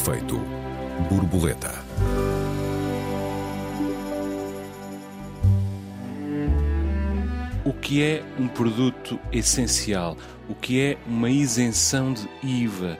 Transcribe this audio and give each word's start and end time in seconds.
efeito 0.00 0.38
borboleta. 1.10 1.74
O 7.62 7.74
que 7.74 8.02
é 8.02 8.24
um 8.38 8.48
produto 8.48 9.20
essencial? 9.30 10.16
O 10.48 10.54
que 10.54 10.80
é 10.80 10.98
uma 11.06 11.28
isenção 11.28 12.14
de 12.14 12.26
IVA? 12.42 12.98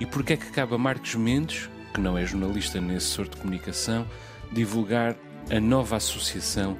E 0.00 0.04
por 0.04 0.24
que 0.24 0.32
é 0.32 0.36
que 0.36 0.50
cabe 0.50 0.74
a 0.74 0.78
Marcos 0.78 1.14
Mendes, 1.14 1.70
que 1.94 2.00
não 2.00 2.18
é 2.18 2.26
jornalista 2.26 2.80
nesse 2.80 3.06
sorto 3.06 3.36
de 3.36 3.42
comunicação, 3.42 4.04
divulgar 4.50 5.14
a 5.48 5.60
nova 5.60 5.94
associação 5.94 6.76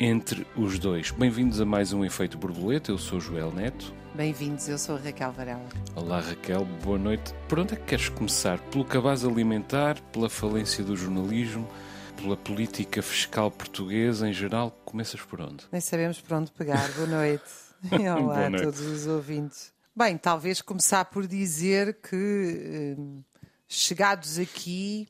entre 0.00 0.44
os 0.56 0.76
dois? 0.80 1.12
Bem-vindos 1.12 1.60
a 1.60 1.64
mais 1.64 1.92
um 1.92 2.04
Efeito 2.04 2.36
Borboleta, 2.36 2.90
eu 2.90 2.98
sou 2.98 3.20
Joel 3.20 3.52
Neto. 3.52 3.94
Bem-vindos, 4.14 4.68
eu 4.68 4.78
sou 4.78 4.94
a 4.96 4.98
Raquel 4.98 5.32
Varela. 5.32 5.68
Olá 5.96 6.20
Raquel, 6.20 6.64
boa 6.84 6.96
noite. 6.96 7.34
Por 7.48 7.58
onde 7.58 7.74
é 7.74 7.76
que 7.76 7.84
queres 7.84 8.08
começar? 8.08 8.58
Pelo 8.70 8.84
cabaz 8.84 9.24
alimentar, 9.24 10.00
pela 10.12 10.30
falência 10.30 10.84
do 10.84 10.96
jornalismo? 10.96 11.68
pela 12.16 12.36
política 12.36 13.02
fiscal 13.02 13.50
portuguesa 13.50 14.28
em 14.28 14.32
geral, 14.32 14.70
começas 14.84 15.20
por 15.20 15.40
onde? 15.40 15.64
Nem 15.70 15.80
sabemos 15.80 16.20
por 16.20 16.36
onde 16.36 16.50
pegar. 16.52 16.90
Boa 16.92 17.06
noite. 17.06 17.44
Olá 17.92 18.20
Boa 18.20 18.50
noite. 18.50 18.62
a 18.62 18.64
todos 18.66 18.80
os 18.80 19.06
ouvintes. 19.06 19.72
Bem, 19.94 20.16
talvez 20.16 20.62
começar 20.62 21.04
por 21.06 21.26
dizer 21.26 22.00
que, 22.00 22.94
hum, 22.96 23.22
chegados 23.68 24.38
aqui, 24.38 25.08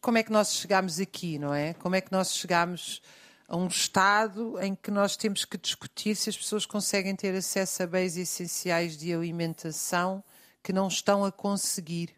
como 0.00 0.18
é 0.18 0.22
que 0.22 0.30
nós 0.30 0.54
chegamos 0.54 1.00
aqui, 1.00 1.38
não 1.38 1.52
é? 1.52 1.74
Como 1.74 1.96
é 1.96 2.00
que 2.00 2.12
nós 2.12 2.34
chegamos 2.34 3.02
a 3.50 3.56
um 3.56 3.66
estado 3.66 4.60
em 4.60 4.76
que 4.76 4.92
nós 4.92 5.16
temos 5.16 5.44
que 5.44 5.58
discutir 5.58 6.14
se 6.14 6.30
as 6.30 6.36
pessoas 6.36 6.64
conseguem 6.64 7.16
ter 7.16 7.34
acesso 7.34 7.82
a 7.82 7.86
bens 7.86 8.16
essenciais 8.16 8.96
de 8.96 9.12
alimentação 9.12 10.22
que 10.62 10.72
não 10.72 10.86
estão 10.86 11.24
a 11.24 11.32
conseguir. 11.32 12.10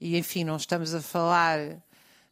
E, 0.00 0.16
enfim, 0.16 0.42
não 0.42 0.56
estamos 0.56 0.94
a 0.94 1.02
falar 1.02 1.58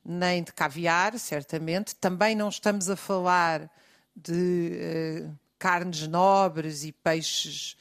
nem 0.02 0.42
de 0.42 0.50
caviar, 0.54 1.18
certamente. 1.18 1.94
Também 1.96 2.34
não 2.34 2.48
estamos 2.48 2.88
a 2.88 2.96
falar 2.96 3.70
de 4.16 5.26
uh, 5.26 5.38
carnes 5.58 6.08
nobres 6.08 6.84
e 6.84 6.92
peixes 6.92 7.76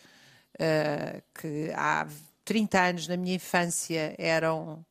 uh, 0.55 1.23
que 1.33 1.71
há 1.77 2.05
30 2.43 2.81
anos, 2.81 3.07
na 3.07 3.15
minha 3.15 3.35
infância, 3.35 4.13
eram 4.17 4.85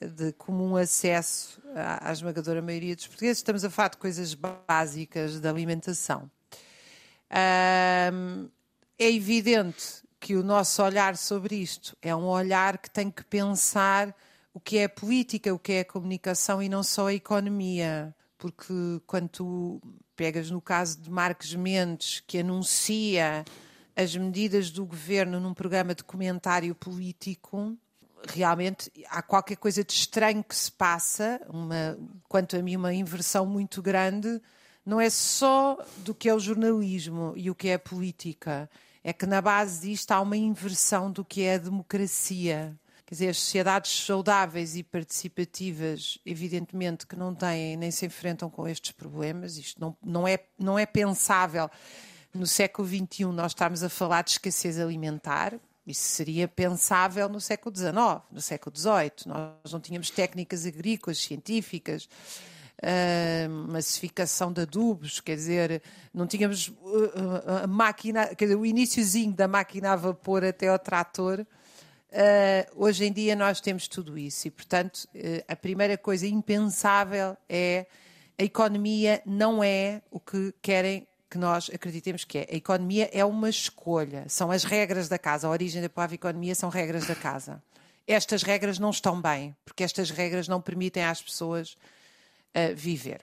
de 0.00 0.32
comum 0.32 0.76
acesso 0.76 1.60
à, 1.74 2.08
à 2.08 2.12
esmagadora 2.12 2.62
maioria 2.62 2.94
dos 2.94 3.06
portugueses. 3.06 3.38
Estamos 3.38 3.64
a 3.64 3.70
falar 3.70 3.88
de 3.88 3.96
coisas 3.96 4.34
básicas 4.34 5.40
da 5.40 5.50
alimentação. 5.50 6.30
Um, 7.30 8.48
é 8.98 9.12
evidente 9.12 10.02
que 10.18 10.34
o 10.34 10.42
nosso 10.42 10.82
olhar 10.82 11.16
sobre 11.16 11.56
isto 11.56 11.96
é 12.02 12.14
um 12.14 12.26
olhar 12.26 12.78
que 12.78 12.90
tem 12.90 13.10
que 13.10 13.24
pensar 13.24 14.14
o 14.52 14.60
que 14.60 14.78
é 14.78 14.84
a 14.84 14.88
política, 14.88 15.54
o 15.54 15.58
que 15.58 15.72
é 15.72 15.80
a 15.80 15.84
comunicação 15.84 16.62
e 16.62 16.68
não 16.68 16.82
só 16.82 17.08
a 17.08 17.14
economia. 17.14 18.14
Porque 18.36 18.72
quando 19.06 19.28
tu 19.28 19.80
pegas 20.16 20.50
no 20.50 20.60
caso 20.60 21.00
de 21.00 21.10
Marcos 21.10 21.54
Mendes, 21.54 22.22
que 22.26 22.38
anuncia 22.38 23.44
as 23.94 24.16
medidas 24.16 24.70
do 24.70 24.84
governo 24.86 25.40
num 25.40 25.54
programa 25.54 25.94
de 25.94 26.04
comentário 26.04 26.74
político, 26.74 27.76
realmente 28.32 28.90
há 29.08 29.22
qualquer 29.22 29.56
coisa 29.56 29.84
de 29.84 29.92
estranho 29.92 30.42
que 30.42 30.54
se 30.54 30.70
passa, 30.70 31.40
uma, 31.48 31.98
quanto 32.28 32.56
a 32.56 32.62
mim, 32.62 32.76
uma 32.76 32.92
inversão 32.92 33.46
muito 33.46 33.82
grande. 33.82 34.40
Não 34.84 35.00
é 35.00 35.10
só 35.10 35.78
do 35.98 36.14
que 36.14 36.28
é 36.28 36.34
o 36.34 36.40
jornalismo 36.40 37.32
e 37.36 37.50
o 37.50 37.54
que 37.54 37.68
é 37.68 37.74
a 37.74 37.78
política, 37.78 38.70
é 39.04 39.12
que 39.12 39.26
na 39.26 39.40
base 39.40 39.88
disto 39.88 40.12
há 40.12 40.20
uma 40.20 40.36
inversão 40.36 41.10
do 41.10 41.24
que 41.24 41.42
é 41.42 41.54
a 41.54 41.58
democracia. 41.58 42.74
Quer 43.04 43.14
dizer, 43.14 43.28
as 43.28 43.38
sociedades 43.38 44.04
saudáveis 44.04 44.76
e 44.76 44.82
participativas, 44.82 46.18
evidentemente, 46.26 47.06
que 47.06 47.16
não 47.16 47.34
têm 47.34 47.76
nem 47.76 47.90
se 47.90 48.04
enfrentam 48.04 48.50
com 48.50 48.68
estes 48.68 48.92
problemas, 48.92 49.56
isto 49.56 49.80
não, 49.80 49.96
não, 50.02 50.28
é, 50.28 50.38
não 50.58 50.78
é 50.78 50.84
pensável 50.84 51.70
no 52.34 52.46
século 52.46 52.86
XXI 52.86 53.24
nós 53.26 53.52
estamos 53.52 53.82
a 53.82 53.88
falar 53.88 54.22
de 54.22 54.32
escassez 54.32 54.78
alimentar, 54.78 55.54
isso 55.88 56.02
seria 56.02 56.46
pensável 56.46 57.28
no 57.28 57.40
século 57.40 57.74
XIX, 57.74 57.94
no 58.30 58.40
século 58.40 58.76
XVIII. 58.76 59.26
Nós 59.26 59.72
não 59.72 59.80
tínhamos 59.80 60.10
técnicas 60.10 60.66
agrícolas, 60.66 61.18
científicas, 61.18 62.08
uh, 62.82 63.50
massificação 63.72 64.52
de 64.52 64.60
adubos, 64.60 65.20
quer 65.20 65.34
dizer, 65.34 65.82
não 66.12 66.26
tínhamos 66.26 66.68
uh, 66.68 67.64
a 67.64 67.66
máquina, 67.66 68.34
quer 68.34 68.44
dizer, 68.44 68.56
o 68.56 68.66
iníciozinho 68.66 69.32
da 69.32 69.48
máquina 69.48 69.92
a 69.92 69.96
vapor 69.96 70.44
até 70.44 70.68
ao 70.68 70.78
trator 70.78 71.46
Uh, 72.10 72.64
hoje 72.74 73.04
em 73.04 73.12
dia 73.12 73.36
nós 73.36 73.60
temos 73.60 73.86
tudo 73.86 74.16
isso 74.16 74.48
e, 74.48 74.50
portanto, 74.50 75.06
uh, 75.14 75.44
a 75.46 75.54
primeira 75.54 75.98
coisa 75.98 76.26
impensável 76.26 77.36
é 77.46 77.86
a 78.38 78.44
economia 78.44 79.20
não 79.26 79.62
é 79.62 80.00
o 80.10 80.18
que 80.20 80.54
querem 80.62 81.07
que 81.30 81.38
nós 81.38 81.70
acreditemos 81.72 82.24
que 82.24 82.38
é. 82.38 82.48
A 82.50 82.56
economia 82.56 83.10
é 83.12 83.24
uma 83.24 83.50
escolha, 83.50 84.24
são 84.28 84.50
as 84.50 84.64
regras 84.64 85.08
da 85.08 85.18
casa. 85.18 85.46
A 85.46 85.50
origem 85.50 85.82
da 85.82 85.88
palavra 85.88 86.14
economia 86.14 86.54
são 86.54 86.68
regras 86.68 87.06
da 87.06 87.14
casa. 87.14 87.62
Estas 88.06 88.42
regras 88.42 88.78
não 88.78 88.90
estão 88.90 89.20
bem, 89.20 89.54
porque 89.64 89.84
estas 89.84 90.10
regras 90.10 90.48
não 90.48 90.60
permitem 90.60 91.04
às 91.04 91.20
pessoas 91.20 91.76
uh, 92.54 92.74
viver. 92.74 93.20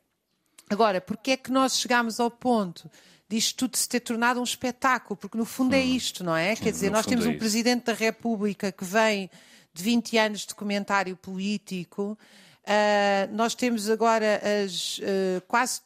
Agora, 0.69 1.01
porque 1.01 1.31
é 1.31 1.37
que 1.37 1.51
nós 1.51 1.79
chegamos 1.79 2.19
ao 2.19 2.29
ponto 2.29 2.89
disto 3.27 3.57
tudo 3.57 3.75
se 3.75 3.89
ter 3.89 3.99
tornado 3.99 4.39
um 4.39 4.43
espetáculo, 4.43 5.17
porque 5.17 5.37
no 5.37 5.45
fundo 5.45 5.73
é 5.73 5.79
hum. 5.79 5.95
isto, 5.95 6.23
não 6.23 6.35
é? 6.35 6.55
Sim, 6.55 6.63
Quer 6.63 6.71
dizer, 6.71 6.91
nós 6.91 7.05
temos 7.05 7.25
é 7.25 7.29
um 7.29 7.37
Presidente 7.37 7.85
da 7.85 7.93
República 7.93 8.71
que 8.71 8.85
vem 8.85 9.29
de 9.73 9.83
20 9.83 10.17
anos 10.17 10.45
de 10.45 10.55
comentário 10.55 11.17
político, 11.17 12.17
uh, 12.63 13.35
nós 13.35 13.53
temos 13.55 13.89
agora 13.89 14.41
as, 14.63 14.99
uh, 14.99 15.41
quase 15.47 15.81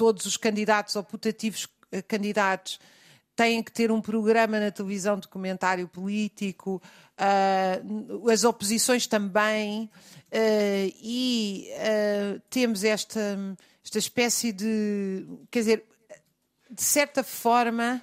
todos 0.00 0.24
os 0.24 0.38
candidatos 0.38 0.96
ou 0.96 1.04
putativos 1.04 1.64
uh, 1.64 2.02
candidatos 2.08 2.80
têm 3.36 3.62
que 3.62 3.70
ter 3.70 3.92
um 3.92 4.00
programa 4.00 4.58
na 4.58 4.70
televisão 4.70 5.18
de 5.18 5.28
comentário 5.28 5.86
político, 5.88 6.82
as 8.30 8.44
oposições 8.44 9.06
também, 9.06 9.88
e 11.02 11.70
temos 12.50 12.84
esta, 12.84 13.38
esta 13.82 13.98
espécie 13.98 14.52
de. 14.52 15.26
Quer 15.50 15.60
dizer, 15.60 15.84
de 16.70 16.82
certa 16.82 17.24
forma, 17.24 18.02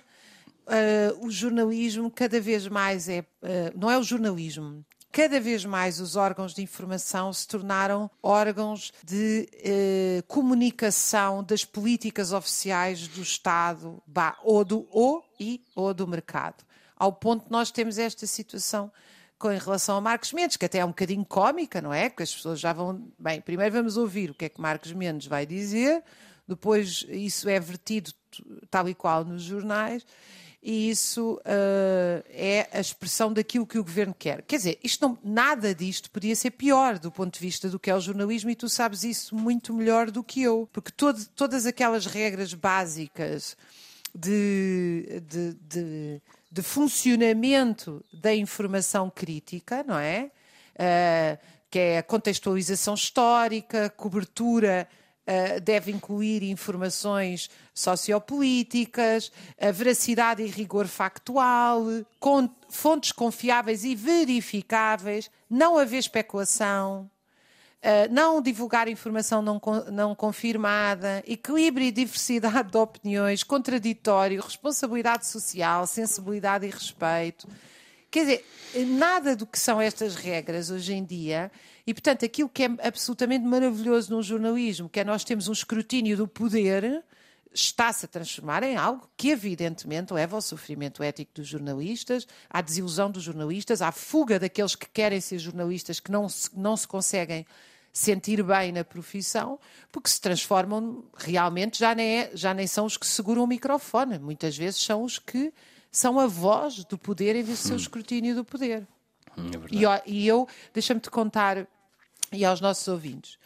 uh, 0.68 1.26
o 1.26 1.32
jornalismo 1.32 2.12
cada 2.12 2.40
vez 2.40 2.68
mais 2.68 3.08
é. 3.08 3.22
Uh, 3.22 3.78
não 3.78 3.90
é 3.90 3.98
o 3.98 4.04
jornalismo. 4.04 4.86
Cada 5.18 5.40
vez 5.40 5.66
mais 5.66 6.00
os 6.00 6.16
órgãos 6.16 6.54
de 6.54 6.62
informação 6.62 7.34
se 7.34 7.48
tornaram 7.48 8.08
órgãos 8.22 8.94
de 9.04 9.50
uh, 9.52 10.24
comunicação 10.28 11.44
das 11.44 11.66
políticas 11.66 12.32
oficiais 12.32 13.08
do 13.08 13.24
Estado 13.24 14.00
ou 14.44 14.64
do 14.64 14.88
ou 14.92 15.26
e 15.40 15.60
ou 15.74 15.92
do 15.92 16.08
mercado. 16.08 16.64
Ao 16.96 17.12
ponto 17.12 17.46
de 17.46 17.52
nós 17.52 17.72
temos 17.72 17.98
esta 17.98 18.28
situação 18.28 18.92
com 19.40 19.52
em 19.52 19.58
relação 19.58 19.98
a 19.98 20.02
Marcos 20.02 20.34
Mendes, 20.34 20.56
que 20.56 20.66
até 20.66 20.78
é 20.78 20.86
um 20.86 20.90
bocadinho 20.90 21.26
cómica, 21.26 21.82
não 21.82 21.92
é? 21.92 22.10
Porque 22.10 22.22
as 22.22 22.36
pessoas 22.36 22.60
já 22.60 22.72
vão. 22.72 23.04
Bem, 23.18 23.42
primeiro 23.42 23.74
vamos 23.74 23.98
ouvir 23.98 24.30
o 24.30 24.36
que 24.36 24.46
é 24.46 24.50
que 24.50 24.62
Marcos 24.62 24.94
Mendes 24.94 25.26
vai 25.26 25.48
dizer, 25.48 26.04
depois 26.48 27.08
isso 27.10 27.50
é 27.50 27.60
vertido 27.60 28.14
tal 28.70 28.88
e 28.88 28.94
qual 28.94 29.26
nos 29.26 29.42
jornais, 29.42 30.06
e 30.68 30.90
isso 30.90 31.36
uh, 31.36 32.26
é 32.30 32.68
a 32.74 32.82
expressão 32.82 33.32
daquilo 33.32 33.66
que 33.66 33.80
o 33.80 33.84
governo 33.86 34.14
quer. 34.14 34.42
Quer 34.42 34.58
dizer, 34.58 34.80
isto 34.84 35.08
não, 35.08 35.18
nada 35.24 35.74
disto 35.74 36.12
podia 36.12 36.36
ser 36.36 36.52
pior 36.52 37.00
do 37.00 37.10
ponto 37.10 37.34
de 37.34 37.40
vista 37.40 37.70
do 37.70 37.80
que 37.80 37.90
é 37.90 37.96
o 37.96 38.02
jornalismo, 38.02 38.50
e 38.50 38.56
tu 38.56 38.68
sabes 38.68 39.06
isso 39.06 39.34
muito 39.34 39.74
melhor 39.74 40.12
do 40.12 40.22
que 40.22 40.42
eu, 40.42 40.68
porque 40.74 40.92
todo, 40.92 41.26
todas 41.28 41.66
aquelas 41.66 42.06
regras 42.06 42.54
básicas 42.54 43.56
de, 44.14 45.22
de, 45.26 45.54
de, 45.54 46.22
de, 46.52 46.62
funcionamento 46.62 48.04
da 48.12 48.36
informação 48.36 49.10
crítica, 49.10 49.86
não 49.88 49.98
é? 49.98 50.30
Uh, 50.74 51.40
que 51.72 51.80
é 51.80 51.98
a 52.00 52.04
contextualização 52.04 52.94
histórica, 52.94 53.90
cobertura 53.90 54.86
uh, 55.28 55.60
deve 55.62 55.92
incluir 55.92 56.44
informações 56.44 57.50
sociopolíticas, 57.74 59.32
a 59.60 59.72
veracidade 59.72 60.42
e 60.42 60.48
rigor 60.48 60.88
factual, 60.88 61.84
com 62.20 62.50
fontes 62.70 63.12
confiáveis 63.12 63.84
e 63.84 63.94
verificáveis, 63.94 65.30
não 65.50 65.78
haver 65.78 66.00
especulação, 66.00 67.10
Uh, 67.78 68.12
não 68.12 68.42
divulgar 68.42 68.88
informação 68.88 69.40
não 69.40 70.16
confirmada, 70.16 71.24
equilíbrio 71.28 71.86
e 71.86 71.92
diversidade 71.92 72.72
de 72.72 72.78
opiniões, 72.78 73.44
contraditório, 73.44 74.42
responsabilidade 74.42 75.28
social, 75.28 75.86
sensibilidade 75.86 76.66
e 76.66 76.72
respeito. 76.72 77.48
Quer 78.18 78.26
dizer, 78.26 78.46
nada 78.88 79.36
do 79.36 79.46
que 79.46 79.60
são 79.60 79.80
estas 79.80 80.16
regras 80.16 80.72
hoje 80.72 80.92
em 80.92 81.04
dia 81.04 81.52
e, 81.86 81.94
portanto, 81.94 82.26
aquilo 82.26 82.50
que 82.50 82.64
é 82.64 82.70
absolutamente 82.82 83.46
maravilhoso 83.46 84.12
no 84.12 84.24
jornalismo, 84.24 84.90
que 84.90 85.02
é 85.02 85.04
nós 85.04 85.24
temos 85.24 85.48
um 85.48 85.52
escrutínio 85.52 86.18
do 86.18 86.28
poder 86.28 87.04
está-se 87.54 88.06
a 88.06 88.08
transformar 88.08 88.64
em 88.64 88.76
algo 88.76 89.08
que, 89.16 89.30
evidentemente, 89.30 90.12
leva 90.16 90.36
ao 90.36 90.42
sofrimento 90.42 91.04
ético 91.04 91.32
dos 91.36 91.48
jornalistas, 91.48 92.28
à 92.50 92.60
desilusão 92.60 93.12
dos 93.12 93.22
jornalistas, 93.22 93.84
à 93.84 93.92
fuga 93.92 94.40
daqueles 94.40 94.74
que 94.74 94.90
querem 94.90 95.22
ser 95.22 95.38
jornalistas, 95.38 96.00
que 96.00 96.12
não 96.12 96.28
se, 96.28 96.50
não 96.58 96.76
se 96.76 96.88
conseguem 96.88 97.46
sentir 97.94 98.42
bem 98.42 98.72
na 98.72 98.84
profissão, 98.84 99.60
porque 99.92 100.10
se 100.10 100.20
transformam 100.20 101.04
realmente, 101.16 101.78
já 101.78 101.94
nem, 101.94 102.22
é, 102.22 102.32
já 102.34 102.52
nem 102.52 102.66
são 102.66 102.88
os 102.88 102.98
que 102.98 103.06
seguram 103.06 103.44
o 103.44 103.48
microfone, 103.48 104.18
muitas 104.18 104.58
vezes 104.58 104.82
são 104.82 105.04
os 105.04 105.20
que 105.20 105.54
são 105.98 106.20
a 106.20 106.28
voz 106.28 106.84
do 106.86 106.98
poder 106.98 107.36
em 107.36 107.42
vez 107.42 107.58
de 107.58 107.64
ser 107.66 107.74
o 107.74 107.76
hum. 107.76 107.80
escrutínio 107.80 108.36
do 108.36 108.46
poder. 108.46 108.88
Hum, 109.36 109.50
é 110.06 110.06
e, 110.06 110.20
e 110.20 110.28
eu, 110.28 110.48
deixa-me 110.74 111.00
te 111.00 111.10
contar, 111.10 111.68
e 112.32 112.46
aos 112.46 112.62
nossos 112.62 112.88
ouvintes, 112.88 113.38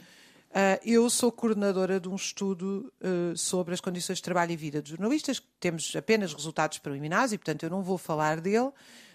Uh, 0.52 0.76
eu 0.86 1.10
sou 1.10 1.32
coordenadora 1.32 1.98
de 1.98 2.10
um 2.10 2.16
estudo 2.16 2.92
uh, 3.00 3.38
sobre 3.38 3.74
as 3.74 3.80
condições 3.80 4.18
de 4.18 4.24
trabalho 4.24 4.52
e 4.52 4.58
vida 4.58 4.82
de 4.82 4.90
jornalistas. 4.90 5.42
Temos 5.62 5.96
apenas 5.96 6.34
resultados 6.34 6.78
preliminares 6.78 7.32
e, 7.32 7.38
portanto, 7.38 7.64
eu 7.64 7.70
não 7.70 7.82
vou 7.82 7.98
falar 7.98 8.42
dele, 8.42 8.70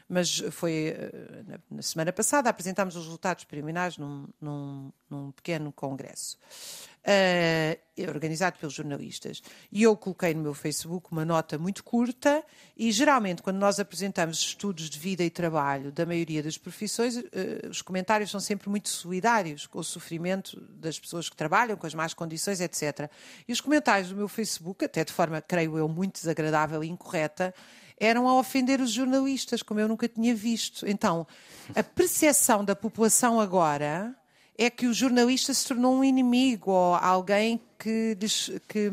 mas 0.09 0.39
foi 0.51 0.95
uh, 0.97 1.45
na, 1.47 1.59
na, 1.73 1.83
semana 1.83 2.11
passada 2.11 2.49
apresentámos 2.49 2.97
os 2.97 3.05
resultados 3.05 3.45
preliminares 3.45 3.99
num, 3.99 4.27
num, 4.41 4.91
num 5.11 5.31
pequeno 5.31 5.71
congresso 5.73 6.39
uh, 7.07 8.11
organizado 8.11 8.59
pelos 8.59 8.75
jornalistas. 8.75 9.43
E 9.71 9.83
eu 9.83 9.97
coloquei 9.97 10.35
no 10.35 10.43
meu 10.43 10.55
Facebook 10.55 11.09
uma 11.13 11.25
nota 11.25 11.57
muito 11.57 11.85
curta 11.85 12.45
e, 12.77 12.91
geralmente, 12.91 13.43
quando 13.43 13.59
nós 13.59 13.79
apresentamos 13.79 14.39
estudos 14.39 14.91
de 14.91 14.99
vida 14.99 15.23
e 15.23 15.31
trabalho 15.31 15.93
da 15.93 16.05
maioria 16.05 16.43
das 16.43 16.59
profissões, 16.59 17.17
uh, 17.17 17.23
os 17.71 17.81
comentários 17.81 18.31
são 18.31 18.41
sempre 18.41 18.69
muito 18.69 18.89
solidários 18.89 19.67
com 19.67 19.79
o 19.79 19.85
sofrimento 19.85 20.61
das 20.71 20.99
pessoas 20.99 21.29
que 21.29 21.37
trabalham, 21.37 21.77
com 21.77 21.87
as 21.87 21.95
más 21.95 22.13
condições, 22.13 22.61
etc. 22.61 23.11
E 23.47 23.53
os 23.53 23.61
comentários 23.61 24.11
do 24.11 24.17
meu 24.17 24.29
Facebook, 24.29 24.85
até 24.85 25.05
de 25.05 25.13
forma, 25.13 25.41
creio 25.41 25.79
eu, 25.79 25.89
muito 25.89 26.15
desagradável 26.15 26.83
e 26.83 26.89
incorreta, 26.89 27.55
eram 27.99 28.29
a 28.29 28.39
ofender 28.39 28.81
os 28.81 28.91
jornalistas, 28.91 29.63
como 29.63 29.81
eu 29.81 29.89
nunca 29.89 30.07
tinha 30.07 30.35
visto. 30.35 30.87
Então, 30.87 31.27
a 31.75 31.83
percepção 31.83 32.63
da 32.63 32.77
população 32.77 33.41
agora 33.41 34.15
é 34.59 34.71
que 34.71 34.87
o 34.87 34.95
jornalista 34.95 35.53
se 35.53 35.67
tornou 35.67 35.97
um 35.97 36.05
inimigo 36.05 36.71
ou 36.71 36.95
alguém 36.95 37.61
que, 37.79 38.17
que, 38.69 38.91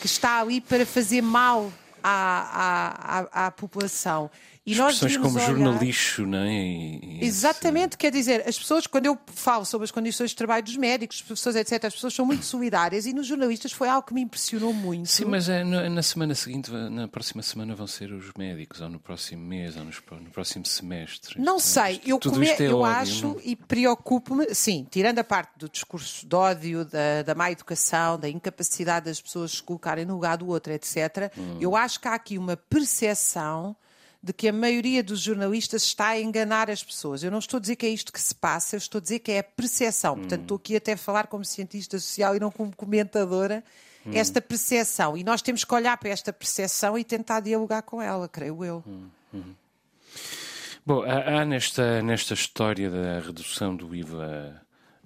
que 0.00 0.06
está 0.06 0.40
ali 0.40 0.60
para 0.60 0.86
fazer 0.86 1.20
mal 1.20 1.72
à, 2.02 3.20
à, 3.32 3.44
à, 3.44 3.46
à 3.46 3.50
população. 3.50 4.30
E 4.64 4.72
Expressões 4.72 5.16
como 5.16 5.34
olhar... 5.34 5.46
jornalixo, 5.48 6.24
não 6.24 6.38
é? 6.38 6.52
E, 6.52 7.18
Exatamente, 7.20 7.98
quer 7.98 8.12
dizer, 8.12 8.46
as 8.46 8.56
pessoas, 8.56 8.86
quando 8.86 9.06
eu 9.06 9.18
falo 9.26 9.64
sobre 9.64 9.84
as 9.84 9.90
condições 9.90 10.30
de 10.30 10.36
trabalho 10.36 10.62
dos 10.62 10.76
médicos, 10.76 11.16
dos 11.16 11.26
professores, 11.26 11.56
etc., 11.56 11.86
as 11.86 11.94
pessoas 11.94 12.14
são 12.14 12.24
muito 12.24 12.44
solidárias 12.44 13.04
e 13.04 13.12
nos 13.12 13.26
jornalistas 13.26 13.72
foi 13.72 13.88
algo 13.88 14.06
que 14.06 14.14
me 14.14 14.20
impressionou 14.20 14.72
muito. 14.72 15.08
Sim, 15.08 15.24
mas 15.24 15.48
é, 15.48 15.64
na 15.64 16.02
semana 16.02 16.32
seguinte, 16.36 16.70
na 16.70 17.08
próxima 17.08 17.42
semana 17.42 17.74
vão 17.74 17.88
ser 17.88 18.12
os 18.12 18.30
médicos, 18.38 18.80
ou 18.80 18.88
no 18.88 19.00
próximo 19.00 19.44
mês, 19.44 19.76
ou 19.76 19.84
no 19.84 20.30
próximo 20.30 20.64
semestre. 20.64 21.36
Não 21.38 21.56
então, 21.56 21.58
sei, 21.58 22.00
eu, 22.06 22.20
come... 22.20 22.46
é 22.46 22.56
eu 22.60 22.78
ódio, 22.78 22.84
acho 22.84 23.26
não? 23.26 23.40
e 23.42 23.56
preocupo-me, 23.56 24.54
sim, 24.54 24.86
tirando 24.88 25.18
a 25.18 25.24
parte 25.24 25.58
do 25.58 25.68
discurso 25.68 26.24
de 26.24 26.36
ódio, 26.36 26.84
da, 26.84 27.22
da 27.24 27.34
má 27.34 27.50
educação, 27.50 28.16
da 28.16 28.28
incapacidade 28.28 29.06
das 29.06 29.20
pessoas 29.20 29.50
se 29.50 29.62
colocarem 29.62 30.04
no 30.04 30.14
lugar 30.14 30.36
do 30.36 30.46
outro, 30.46 30.72
etc., 30.72 31.32
hum. 31.36 31.58
eu 31.60 31.74
acho 31.74 31.98
que 31.98 32.06
há 32.06 32.14
aqui 32.14 32.38
uma 32.38 32.56
percepção 32.56 33.74
de 34.22 34.32
que 34.32 34.48
a 34.48 34.52
maioria 34.52 35.02
dos 35.02 35.20
jornalistas 35.20 35.82
está 35.82 36.08
a 36.08 36.20
enganar 36.20 36.70
as 36.70 36.82
pessoas. 36.82 37.24
Eu 37.24 37.30
não 37.30 37.40
estou 37.40 37.58
a 37.58 37.60
dizer 37.60 37.74
que 37.74 37.86
é 37.86 37.88
isto 37.88 38.12
que 38.12 38.20
se 38.20 38.34
passa, 38.34 38.76
eu 38.76 38.78
estou 38.78 38.98
a 39.00 39.02
dizer 39.02 39.18
que 39.18 39.32
é 39.32 39.40
a 39.40 39.42
percepção. 39.42 40.14
Hum. 40.14 40.18
Portanto, 40.18 40.42
estou 40.42 40.56
aqui 40.56 40.76
até 40.76 40.92
a 40.92 40.96
falar 40.96 41.26
como 41.26 41.44
cientista 41.44 41.98
social 41.98 42.36
e 42.36 42.40
não 42.40 42.50
como 42.50 42.74
comentadora. 42.76 43.64
Hum. 44.06 44.10
Esta 44.14 44.40
percepção. 44.40 45.16
E 45.16 45.24
nós 45.24 45.42
temos 45.42 45.64
que 45.64 45.74
olhar 45.74 45.96
para 45.96 46.10
esta 46.10 46.32
percepção 46.32 46.96
e 46.98 47.04
tentar 47.04 47.40
dialogar 47.40 47.82
com 47.82 48.00
ela, 48.00 48.28
creio 48.28 48.64
eu. 48.64 48.84
Hum. 48.86 49.54
Bom, 50.84 51.02
há, 51.02 51.44
nesta, 51.44 52.02
nesta 52.02 52.34
história 52.34 52.90
da 52.90 53.20
redução 53.20 53.74
do 53.74 53.94
IVA 53.94 54.60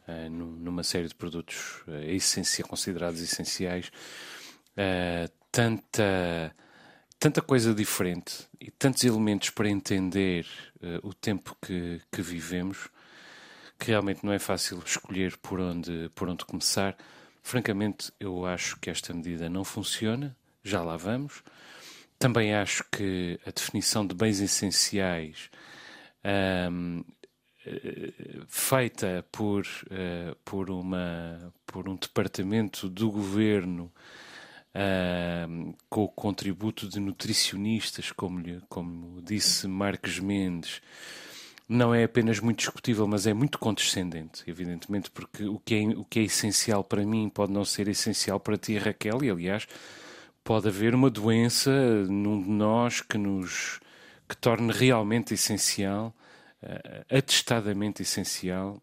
uh, 0.09 0.31
numa 0.31 0.83
série 0.83 1.09
de 1.09 1.15
produtos 1.15 1.83
uh, 1.87 1.93
essencia, 2.07 2.65
considerados 2.65 3.21
essenciais 3.21 3.89
uh, 4.73 5.31
tanta 5.53 6.55
tanta 7.19 7.41
coisa 7.43 7.75
diferente 7.75 8.47
e 8.61 8.71
tantos 8.71 9.05
elementos 9.05 9.51
para 9.51 9.69
entender 9.69 10.47
uh, 10.77 11.07
o 11.07 11.15
tempo 11.15 11.57
que, 11.61 12.01
que 12.11 12.23
vivemos 12.23 12.89
que 13.79 13.89
realmente 13.89 14.25
não 14.25 14.33
é 14.33 14.39
fácil 14.39 14.83
escolher 14.85 15.37
por 15.39 15.61
onde, 15.61 16.11
por 16.15 16.29
onde 16.29 16.45
começar. 16.45 16.97
Francamente, 17.43 18.13
eu 18.19 18.47
acho 18.47 18.79
que 18.81 18.91
esta 18.91 19.13
medida 19.13 19.49
não 19.49 19.65
funciona, 19.65 20.37
já 20.63 20.83
lá 20.83 20.97
vamos. 20.97 21.43
Também 22.19 22.55
acho 22.55 22.85
que 22.91 23.39
a 23.47 23.51
definição 23.51 24.07
de 24.07 24.15
bens 24.15 24.41
essenciais 24.41 25.51
um, 26.73 27.05
eh, 27.67 28.13
feita 28.49 29.25
por, 29.31 29.63
uh, 29.65 30.35
por, 30.45 30.71
uma, 30.71 31.53
por 31.67 31.89
um 31.89 31.97
departamento 31.97 32.89
do 32.89 33.11
governo 33.11 33.93
uh, 34.77 35.75
com 35.89 36.05
o 36.05 36.09
contributo 36.09 36.89
de 36.89 37.01
nutricionistas, 37.01 38.13
como, 38.13 38.43
como 38.69 39.23
disse 39.23 39.67
Marques 39.67 40.19
Mendes, 40.19 40.83
não 41.69 41.95
é 41.95 42.05
apenas 42.05 42.39
muito 42.39 42.59
discutível, 42.59 43.09
mas 43.09 43.27
é 43.27 43.35
muito 43.35 43.59
condescendente, 43.59 44.45
evidentemente, 44.47 45.11
porque 45.11 45.45
o 45.45 45.59
que, 45.59 45.75
é, 45.75 45.89
o 45.89 46.05
que 46.05 46.21
é 46.21 46.23
essencial 46.23 46.85
para 46.85 47.05
mim 47.05 47.29
pode 47.29 47.53
não 47.53 47.65
ser 47.65 47.89
essencial 47.89 48.39
para 48.39 48.57
ti, 48.57 48.79
Raquel, 48.79 49.25
e 49.25 49.31
aliás, 49.31 49.67
pode 50.45 50.69
haver 50.69 50.95
uma 50.95 51.11
doença 51.11 51.73
num 52.05 52.41
de 52.41 52.51
nós 52.51 53.01
que 53.01 53.19
nos 53.19 53.81
que 54.29 54.37
torne 54.37 54.73
realmente 54.73 55.35
essencial, 55.35 56.15
uh, 56.63 57.17
atestadamente 57.17 58.03
essencial, 58.03 58.81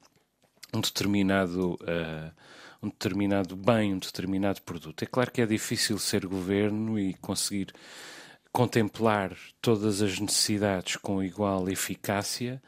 um 0.73 0.79
determinado 0.79 1.73
uh, 1.73 2.31
um 2.83 2.89
determinado 2.89 3.55
bem, 3.55 3.93
um 3.93 3.99
determinado 3.99 4.61
produto. 4.61 5.03
É 5.03 5.05
claro 5.05 5.31
que 5.31 5.41
é 5.41 5.45
difícil 5.45 5.97
ser 5.97 6.25
governo 6.25 6.99
e 6.99 7.13
conseguir 7.15 7.73
contemplar 8.51 9.35
todas 9.61 10.01
as 10.01 10.19
necessidades 10.19 10.97
com 10.97 11.23
igual 11.23 11.67
eficácia, 11.69 12.61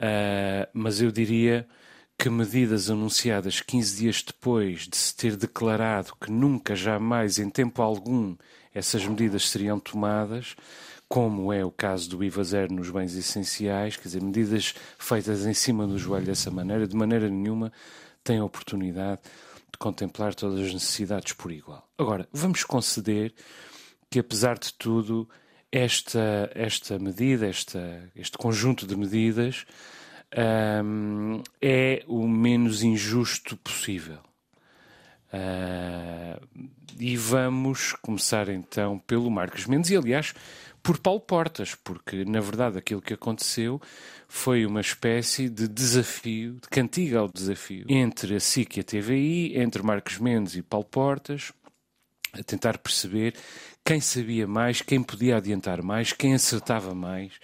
uh, 0.00 0.68
mas 0.72 1.02
eu 1.02 1.10
diria 1.10 1.68
que 2.16 2.30
medidas 2.30 2.88
anunciadas 2.88 3.60
15 3.60 3.96
dias 3.96 4.22
depois 4.22 4.86
de 4.86 4.96
se 4.96 5.14
ter 5.14 5.36
declarado 5.36 6.14
que 6.20 6.30
nunca, 6.30 6.76
jamais, 6.76 7.38
em 7.38 7.50
tempo 7.50 7.82
algum, 7.82 8.36
essas 8.72 9.04
medidas 9.04 9.50
seriam 9.50 9.80
tomadas, 9.80 10.54
como 11.08 11.52
é 11.52 11.64
o 11.64 11.70
caso 11.70 12.08
do 12.08 12.24
IVA 12.24 12.44
zero 12.44 12.72
nos 12.72 12.88
bens 12.88 13.14
essenciais, 13.14 13.96
quer 13.96 14.04
dizer, 14.04 14.22
medidas 14.22 14.74
feitas 14.96 15.44
em 15.44 15.52
cima 15.52 15.86
do 15.86 15.98
joelho 15.98 16.24
dessa 16.24 16.50
maneira, 16.50 16.86
de 16.86 16.96
maneira 16.96 17.28
nenhuma 17.28 17.70
tem 18.22 18.38
a 18.38 18.44
oportunidade 18.44 19.20
de 19.70 19.78
contemplar 19.78 20.34
todas 20.34 20.60
as 20.60 20.72
necessidades 20.72 21.32
por 21.32 21.50
igual. 21.50 21.86
Agora, 21.98 22.28
vamos 22.32 22.64
conceder 22.64 23.32
que, 24.10 24.18
apesar 24.18 24.58
de 24.58 24.72
tudo, 24.74 25.28
esta, 25.70 26.50
esta 26.54 26.98
medida, 26.98 27.46
esta, 27.46 28.10
este 28.14 28.36
conjunto 28.36 28.86
de 28.86 28.94
medidas, 28.94 29.64
um, 30.84 31.42
é 31.60 32.04
o 32.06 32.28
menos 32.28 32.82
injusto 32.82 33.56
possível. 33.56 34.18
Uh, 35.32 36.68
e 36.98 37.16
vamos 37.16 37.94
começar 38.02 38.50
então 38.50 38.98
pelo 38.98 39.30
Marcos 39.30 39.66
Mendes, 39.66 39.90
e 39.90 39.96
aliás, 39.96 40.34
por 40.82 40.98
Paulo 40.98 41.20
Portas, 41.20 41.74
porque 41.74 42.24
na 42.24 42.40
verdade 42.40 42.78
aquilo 42.78 43.00
que 43.00 43.14
aconteceu 43.14 43.80
foi 44.26 44.66
uma 44.66 44.80
espécie 44.80 45.48
de 45.48 45.68
desafio, 45.68 46.54
de 46.54 46.68
cantiga 46.68 47.20
ao 47.20 47.28
desafio, 47.28 47.86
entre 47.88 48.34
a 48.34 48.40
SIC 48.40 48.76
e 48.76 48.80
a 48.80 48.84
TVI, 48.84 49.58
entre 49.58 49.82
Marcos 49.82 50.18
Mendes 50.18 50.56
e 50.56 50.62
Paulo 50.62 50.86
Portas, 50.86 51.52
a 52.32 52.42
tentar 52.42 52.78
perceber 52.78 53.34
quem 53.84 54.00
sabia 54.00 54.46
mais, 54.46 54.80
quem 54.80 55.02
podia 55.02 55.36
adiantar 55.36 55.82
mais, 55.82 56.12
quem 56.12 56.34
acertava 56.34 56.94
mais, 56.94 57.34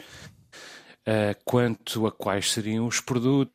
uh, 1.07 1.37
quanto 1.45 2.07
a 2.07 2.13
quais 2.13 2.51
seriam 2.51 2.87
os 2.87 3.01
produtos, 3.01 3.53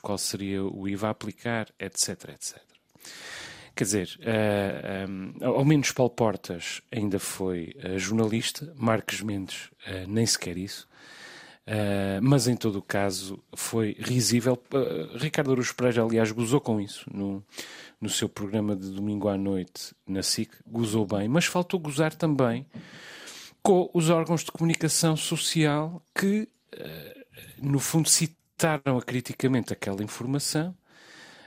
qual 0.00 0.16
seria 0.16 0.64
o 0.64 0.88
IVA 0.88 1.08
a 1.08 1.10
aplicar, 1.10 1.68
etc, 1.78 2.30
etc. 2.30 2.62
Quer 3.74 3.84
dizer, 3.84 4.18
uh, 4.20 5.10
um, 5.10 5.46
ao 5.46 5.64
menos 5.64 5.92
Paulo 5.92 6.10
Portas 6.10 6.82
ainda 6.90 7.18
foi 7.18 7.74
uh, 7.82 7.98
jornalista, 7.98 8.72
Marques 8.76 9.22
Mendes 9.22 9.70
uh, 9.86 10.06
nem 10.06 10.26
sequer 10.26 10.56
isso, 10.58 10.86
mas 12.20 12.48
em 12.48 12.56
todo 12.56 12.80
o 12.80 12.82
caso 12.82 13.40
foi 13.54 13.96
risível. 14.00 14.60
Ricardo 15.14 15.52
Aruz 15.52 15.70
Pereira, 15.70 16.02
aliás, 16.02 16.32
gozou 16.32 16.60
com 16.60 16.80
isso 16.80 17.08
no, 17.14 17.42
no 18.00 18.08
seu 18.08 18.28
programa 18.28 18.74
de 18.74 18.90
domingo 18.90 19.28
à 19.28 19.38
noite 19.38 19.94
na 20.04 20.24
SIC, 20.24 20.50
gozou 20.66 21.06
bem, 21.06 21.28
mas 21.28 21.44
faltou 21.44 21.78
gozar 21.78 22.12
também 22.16 22.66
com 23.62 23.88
os 23.94 24.10
órgãos 24.10 24.42
de 24.42 24.50
comunicação 24.50 25.16
social 25.16 26.02
que, 26.12 26.48
no 27.62 27.78
fundo, 27.78 28.08
citaram 28.08 29.00
criticamente 29.00 29.72
aquela 29.72 30.02
informação 30.02 30.74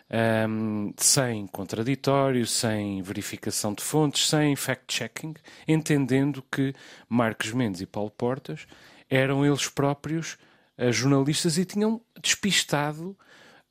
um, 0.09 0.93
sem 0.97 1.47
contraditório, 1.47 2.45
sem 2.45 3.01
verificação 3.01 3.73
de 3.73 3.83
fontes, 3.83 4.27
sem 4.27 4.55
fact-checking, 4.55 5.33
entendendo 5.67 6.43
que 6.51 6.73
Marcos 7.09 7.51
Mendes 7.51 7.81
e 7.81 7.85
Paulo 7.85 8.11
Portas 8.11 8.67
eram 9.09 9.45
eles 9.45 9.67
próprios 9.67 10.37
uh, 10.77 10.91
jornalistas 10.91 11.57
e 11.57 11.65
tinham 11.65 12.01
despistado 12.21 13.17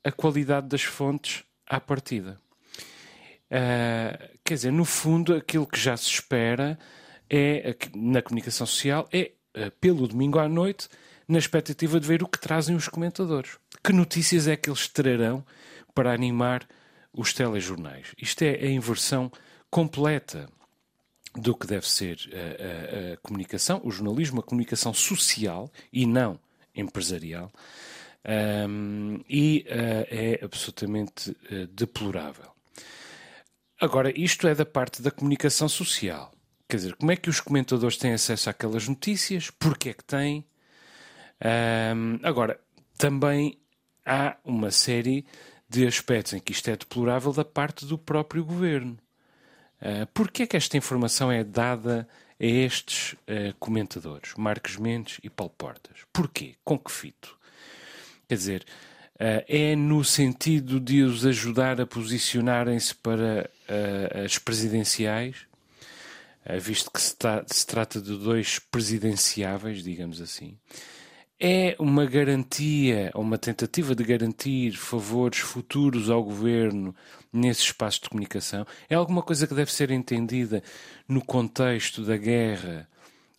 a 0.03 0.11
qualidade 0.11 0.67
das 0.67 0.83
fontes 0.83 1.43
à 1.67 1.79
partida. 1.79 2.39
Uh, 3.49 4.37
quer 4.43 4.55
dizer, 4.55 4.71
no 4.71 4.85
fundo, 4.85 5.33
aquilo 5.33 5.65
que 5.65 5.79
já 5.79 5.95
se 5.95 6.09
espera 6.09 6.77
é, 7.29 7.75
na 7.95 8.21
comunicação 8.21 8.67
social 8.67 9.07
é, 9.11 9.31
uh, 9.57 9.71
pelo 9.79 10.07
domingo 10.07 10.39
à 10.39 10.47
noite, 10.47 10.89
na 11.27 11.39
expectativa 11.39 11.99
de 11.99 12.07
ver 12.07 12.21
o 12.21 12.27
que 12.27 12.39
trazem 12.39 12.75
os 12.75 12.87
comentadores. 12.87 13.57
Que 13.83 13.93
notícias 13.93 14.47
é 14.47 14.55
que 14.55 14.69
eles 14.69 14.87
trarão 14.87 15.43
para 15.95 16.13
animar 16.13 16.67
os 17.11 17.33
telejornais? 17.33 18.13
Isto 18.21 18.43
é 18.43 18.55
a 18.55 18.69
inversão 18.69 19.31
completa 19.71 20.47
do 21.33 21.55
que 21.55 21.65
deve 21.65 21.89
ser 21.89 22.17
a, 22.31 23.09
a, 23.09 23.13
a 23.13 23.17
comunicação, 23.17 23.81
o 23.83 23.91
jornalismo, 23.91 24.39
a 24.39 24.43
comunicação 24.43 24.93
social 24.93 25.71
e 25.91 26.05
não 26.05 26.39
empresarial. 26.75 27.51
Um, 28.67 29.19
e 29.29 29.65
uh, 29.67 30.07
é 30.09 30.39
absolutamente 30.43 31.31
uh, 31.31 31.67
deplorável. 31.67 32.51
Agora, 33.79 34.11
isto 34.17 34.47
é 34.47 34.55
da 34.55 34.65
parte 34.65 35.01
da 35.01 35.11
comunicação 35.11 35.69
social. 35.69 36.31
Quer 36.67 36.77
dizer, 36.77 36.95
como 36.95 37.11
é 37.11 37.15
que 37.15 37.29
os 37.29 37.39
comentadores 37.39 37.97
têm 37.97 38.13
acesso 38.13 38.49
àquelas 38.49 38.87
notícias? 38.87 39.51
Porquê 39.51 39.89
é 39.89 39.93
que 39.93 40.03
têm? 40.03 40.45
Um, 41.95 42.19
agora, 42.23 42.59
também 42.97 43.59
há 44.05 44.37
uma 44.43 44.71
série 44.71 45.25
de 45.75 45.85
aspectos 45.85 46.31
em 46.33 46.39
que 46.39 46.53
isto 46.53 46.69
é 46.69 46.75
deplorável 46.77 47.33
da 47.33 47.43
parte 47.43 47.85
do 47.85 47.97
próprio 47.97 48.45
governo. 48.45 48.97
Uh, 49.81 50.07
Porquê 50.13 50.43
é 50.43 50.47
que 50.47 50.55
esta 50.55 50.77
informação 50.77 51.29
é 51.29 51.43
dada 51.43 52.07
a 52.39 52.45
estes 52.45 53.13
uh, 53.13 53.53
comentadores, 53.59 54.33
Marcos 54.37 54.77
Mendes 54.77 55.19
e 55.21 55.29
Paulo 55.29 55.53
Portas? 55.57 55.97
Porquê? 56.13 56.55
Com 56.63 56.79
que 56.79 56.89
fito? 56.89 57.37
Quer 58.27 58.35
dizer, 58.35 58.65
uh, 59.15 59.43
é 59.49 59.75
no 59.75 60.01
sentido 60.05 60.79
de 60.79 61.03
os 61.03 61.25
ajudar 61.25 61.81
a 61.81 61.85
posicionarem-se 61.85 62.95
para 62.95 63.49
as 64.23 64.37
presidenciais, 64.37 65.47
visto 66.61 66.91
que 66.91 67.01
se, 67.01 67.15
se, 67.47 67.65
trata 67.65 67.99
de 67.99 68.15
dois 68.15 68.59
presidenciáveis, 68.59 69.83
digamos 69.83 70.21
assim. 70.21 70.55
É 71.39 71.75
uma 71.79 72.05
garantia, 72.05 73.11
uma 73.13 73.37
tentativa 73.37 73.93
de 73.93 74.05
garantir 74.05 74.71
favores 74.77 75.39
futuros 75.39 76.09
ao 76.09 76.23
governo 76.23 76.95
nesse 77.31 77.61
espaço 77.61 78.03
de 78.03 78.09
comunicação? 78.09 78.65
É 78.89 78.95
alguma 78.95 79.21
coisa 79.21 79.45
que 79.45 79.53
deve 79.53 79.71
ser 79.71 79.91
entendida 79.91 80.63
no 81.07 81.23
contexto 81.23 82.03
da 82.05 82.15
guerra 82.15 82.87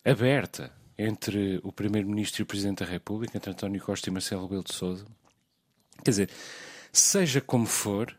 aberta 0.05 0.71
entre 0.97 1.59
o 1.63 1.71
Primeiro-Ministro 1.71 2.41
e 2.41 2.43
o 2.43 2.45
Presidente 2.45 2.83
da 2.83 2.89
República, 2.89 3.35
entre 3.35 3.51
António 3.51 3.81
Costa 3.81 4.09
e 4.09 4.13
Marcelo 4.13 4.43
Rebelo 4.43 4.63
de 4.63 4.73
Sousa. 4.73 5.05
Quer 6.03 6.11
dizer, 6.11 6.29
seja 6.91 7.41
como 7.41 7.65
for, 7.65 8.15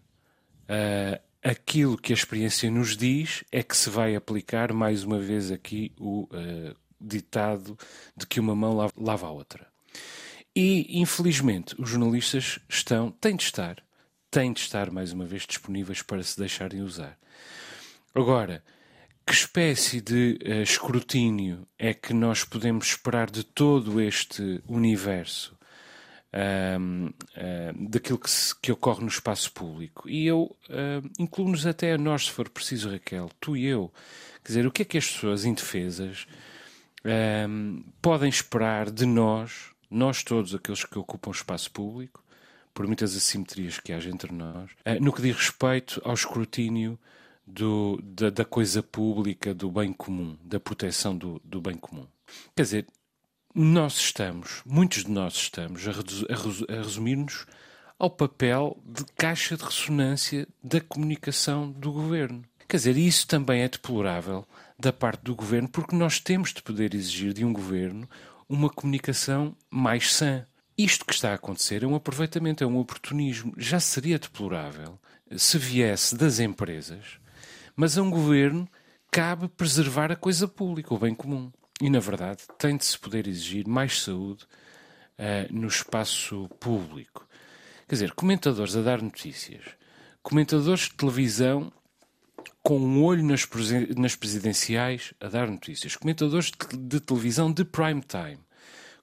uh, 0.64 1.20
aquilo 1.42 1.96
que 1.96 2.12
a 2.12 2.16
experiência 2.16 2.68
nos 2.70 2.96
diz 2.96 3.44
é 3.50 3.62
que 3.62 3.76
se 3.76 3.90
vai 3.90 4.16
aplicar 4.16 4.72
mais 4.72 5.04
uma 5.04 5.20
vez 5.20 5.50
aqui 5.52 5.92
o 5.98 6.24
uh, 6.24 6.76
ditado 7.00 7.78
de 8.16 8.26
que 8.26 8.40
uma 8.40 8.54
mão 8.54 8.92
lava, 8.96 9.26
a 9.26 9.30
outra. 9.30 9.66
E, 10.54 11.00
infelizmente, 11.00 11.74
os 11.78 11.90
jornalistas 11.90 12.58
estão, 12.68 13.10
têm 13.10 13.36
de 13.36 13.44
estar, 13.44 13.82
têm 14.30 14.52
de 14.52 14.60
estar 14.60 14.90
mais 14.90 15.12
uma 15.12 15.24
vez 15.24 15.46
disponíveis 15.46 16.02
para 16.02 16.22
se 16.22 16.38
deixarem 16.38 16.80
usar. 16.80 17.16
Agora, 18.14 18.62
que 19.26 19.32
espécie 19.34 20.00
de 20.00 20.38
uh, 20.42 20.62
escrutínio 20.62 21.68
é 21.78 21.92
que 21.92 22.14
nós 22.14 22.44
podemos 22.44 22.86
esperar 22.86 23.30
de 23.30 23.44
todo 23.44 24.00
este 24.00 24.62
universo 24.66 25.56
daquilo 27.88 28.18
que, 28.18 28.28
se, 28.28 28.54
que, 28.60 28.70
ocorre 28.70 29.00
no 29.00 29.08
espaço 29.08 29.50
público? 29.52 30.08
E 30.08 30.26
eu 30.26 30.54
incluo-nos 31.18 31.66
até 31.66 31.92
a 31.92 31.98
nós, 31.98 32.26
se 32.26 32.30
for 32.30 32.48
preciso, 32.48 32.90
Raquel, 32.90 33.30
tu 33.40 33.56
e 33.56 33.66
eu. 33.66 33.92
Quer 34.44 34.48
dizer, 34.48 34.66
o 34.66 34.70
que 34.70 34.82
é 34.82 34.84
que 34.84 34.98
as 34.98 35.06
pessoas 35.10 35.44
indefesas 35.44 36.26
podem 38.00 38.28
esperar 38.28 38.90
de 38.90 39.06
nós, 39.06 39.70
nós 39.90 40.22
todos, 40.22 40.54
aqueles 40.54 40.84
que 40.84 40.98
ocupam 40.98 41.30
espaço 41.30 41.70
público, 41.70 42.22
por 42.74 42.86
muitas 42.86 43.16
assimetrias 43.16 43.80
que 43.80 43.92
haja 43.92 44.10
entre 44.10 44.32
nós, 44.32 44.70
no 45.00 45.12
que 45.12 45.22
diz 45.22 45.36
respeito 45.36 46.00
ao 46.04 46.14
escrutínio 46.14 46.98
do, 47.46 47.98
da, 48.02 48.30
da, 48.30 48.44
coisa 48.44 48.82
pública, 48.82 49.54
do 49.54 49.70
bem 49.70 49.92
comum, 49.92 50.36
da 50.44 50.60
proteção 50.60 51.16
do, 51.16 51.40
do, 51.42 51.60
bem 51.60 51.76
comum. 51.76 52.06
Quer 52.54 52.62
dizer, 52.62 52.86
nós 53.54 53.96
estamos, 53.96 54.62
muitos 54.66 55.04
de 55.04 55.10
nós 55.10 55.34
estamos, 55.34 55.88
a, 55.88 55.92
a, 55.92 56.78
a 56.78 56.82
resumir-nos 56.82 57.46
ao 57.98 58.10
papel 58.10 58.78
de 58.84 59.04
caixa 59.16 59.56
de 59.56 59.64
ressonância 59.64 60.46
da 60.62 60.80
comunicação 60.80 61.70
do 61.70 61.90
governo. 61.90 62.44
Quer 62.68 62.76
dizer, 62.76 62.96
isso 62.96 63.26
também 63.26 63.62
é 63.62 63.68
deplorável 63.68 64.46
da 64.78 64.92
parte 64.92 65.22
do 65.22 65.34
governo, 65.34 65.68
porque 65.68 65.96
nós 65.96 66.20
temos 66.20 66.52
de 66.52 66.62
poder 66.62 66.94
exigir 66.94 67.32
de 67.32 67.44
um 67.44 67.52
governo 67.52 68.08
uma 68.48 68.68
comunicação 68.68 69.56
mais 69.70 70.12
sã. 70.12 70.44
Isto 70.76 71.04
que 71.04 71.12
está 71.12 71.32
a 71.32 71.34
acontecer 71.34 71.82
é 71.82 71.86
um 71.86 71.94
aproveitamento, 71.94 72.62
é 72.62 72.66
um 72.66 72.78
oportunismo. 72.78 73.52
Já 73.56 73.80
seria 73.80 74.18
deplorável 74.18 74.98
se 75.36 75.58
viesse 75.58 76.16
das 76.16 76.38
empresas 76.38 77.18
mas 77.78 77.96
a 77.96 78.02
um 78.02 78.10
governo 78.10 78.68
cabe 79.08 79.46
preservar 79.46 80.10
a 80.10 80.16
coisa 80.16 80.48
pública, 80.48 80.92
o 80.92 80.98
bem 80.98 81.14
comum. 81.14 81.48
E, 81.80 81.88
na 81.88 82.00
verdade, 82.00 82.42
tem 82.58 82.76
de 82.76 82.84
se 82.84 82.98
poder 82.98 83.28
exigir 83.28 83.68
mais 83.68 84.02
saúde 84.02 84.42
uh, 85.16 85.54
no 85.54 85.68
espaço 85.68 86.48
público. 86.58 87.24
Quer 87.86 87.94
dizer, 87.94 88.14
comentadores 88.14 88.74
a 88.74 88.82
dar 88.82 89.00
notícias, 89.00 89.62
comentadores 90.24 90.88
de 90.88 90.94
televisão 90.94 91.72
com 92.68 92.78
um 92.78 93.02
olho 93.02 93.24
nas, 93.24 93.48
nas 93.96 94.14
presidenciais 94.14 95.14
a 95.18 95.28
dar 95.28 95.48
notícias, 95.48 95.96
comentadores 95.96 96.52
de, 96.78 97.00
televisão 97.00 97.50
de 97.50 97.64
prime 97.64 98.02
time, 98.02 98.40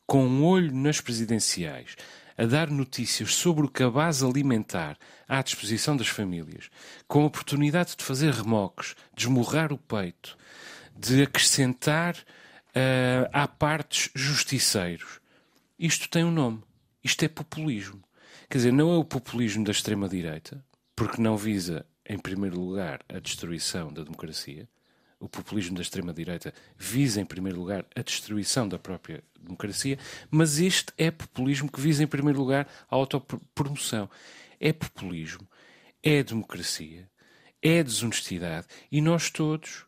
com 0.06 0.24
um 0.24 0.46
olho 0.46 0.72
nas 0.72 1.02
presidenciais, 1.02 1.96
a 2.38 2.46
dar 2.46 2.70
notícias 2.70 3.34
sobre 3.34 3.66
o 3.66 3.68
cabaz 3.68 4.22
alimentar 4.22 5.00
à 5.28 5.42
disposição 5.42 5.98
das 5.98 6.08
famílias, 6.08 6.70
com 7.08 7.24
a 7.24 7.26
oportunidade 7.26 7.96
de 7.98 8.04
fazer 8.04 8.32
remoques, 8.34 8.96
de 9.16 9.24
esmurrar 9.24 9.74
o 9.74 9.80
peito, 9.80 10.38
de 10.96 11.24
acrescentar 11.24 12.16
uh, 12.16 13.28
à 13.34 13.48
partes 13.48 14.12
justiceiros. 14.14 15.20
Isto 15.80 16.08
tem 16.08 16.24
um 16.24 16.30
nome. 16.30 16.62
Isto 17.04 17.26
é 17.26 17.28
populismo. 17.28 18.04
Quer 18.48 18.60
dizer, 18.60 18.72
não 18.72 18.94
é 18.94 18.98
o 18.98 19.04
populismo 19.04 19.64
da 19.64 19.72
extrema-direita, 19.72 20.64
porque 20.96 21.20
não 21.20 21.36
visa, 21.36 21.84
em 22.08 22.18
primeiro 22.18 22.60
lugar, 22.60 23.02
a 23.10 23.20
destruição 23.20 23.92
da 23.92 24.04
democracia, 24.04 24.68
o 25.20 25.30
populismo 25.30 25.76
da 25.76 25.82
extrema-direita 25.82 26.54
visa, 26.78 27.20
em 27.20 27.26
primeiro 27.26 27.60
lugar, 27.60 27.86
a 27.96 28.02
destruição 28.02 28.68
da 28.68 28.78
própria 28.78 29.24
democracia, 29.40 29.98
mas 30.30 30.60
este 30.60 30.94
é 30.98 31.10
populismo 31.10 31.72
que 31.72 31.80
visa, 31.80 32.04
em 32.04 32.08
primeiro 32.08 32.40
lugar, 32.40 32.68
a 32.90 32.96
autopromoção. 32.96 34.10
É 34.60 34.72
populismo, 34.72 35.48
é 36.04 36.22
democracia, 36.24 37.10
é 37.62 37.82
desonestidade. 37.84 38.68
E 38.92 39.02
nós 39.02 39.30
todos 39.30 39.86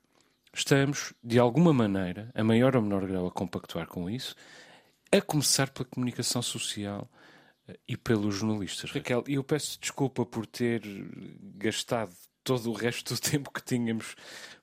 estamos, 0.54 1.14
de 1.24 1.38
alguma 1.38 1.74
maneira, 1.74 2.32
a 2.34 2.44
maior 2.44 2.76
ou 2.76 2.82
menor 2.82 3.06
grau, 3.06 3.28
a 3.28 3.32
compactuar 3.32 3.88
com 3.88 4.10
isso, 4.10 4.36
a 5.12 5.22
começar 5.22 5.70
pela 5.70 5.86
comunicação 5.86 6.42
social 6.42 7.10
e 7.88 7.98
pelos 7.98 8.36
jornalistas. 8.36 8.92
Raquel, 8.92 9.24
eu 9.28 9.44
peço 9.44 9.80
desculpa 9.80 10.26
por 10.26 10.46
ter 10.46 10.82
gastado 11.56 12.14
todo 12.44 12.70
o 12.70 12.74
resto 12.74 13.14
do 13.14 13.20
tempo 13.22 13.52
que 13.52 13.64
tínhamos 13.64 14.16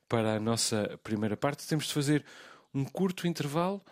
para 0.09 0.37
a 0.37 0.41
nossa 0.41 0.99
primeira 1.03 1.37
parte. 1.37 1.67
Temos 1.67 1.87
de 1.87 1.93
fazer 1.93 2.25
um 2.73 2.85
curto 2.85 3.27
intervalo. 3.27 3.83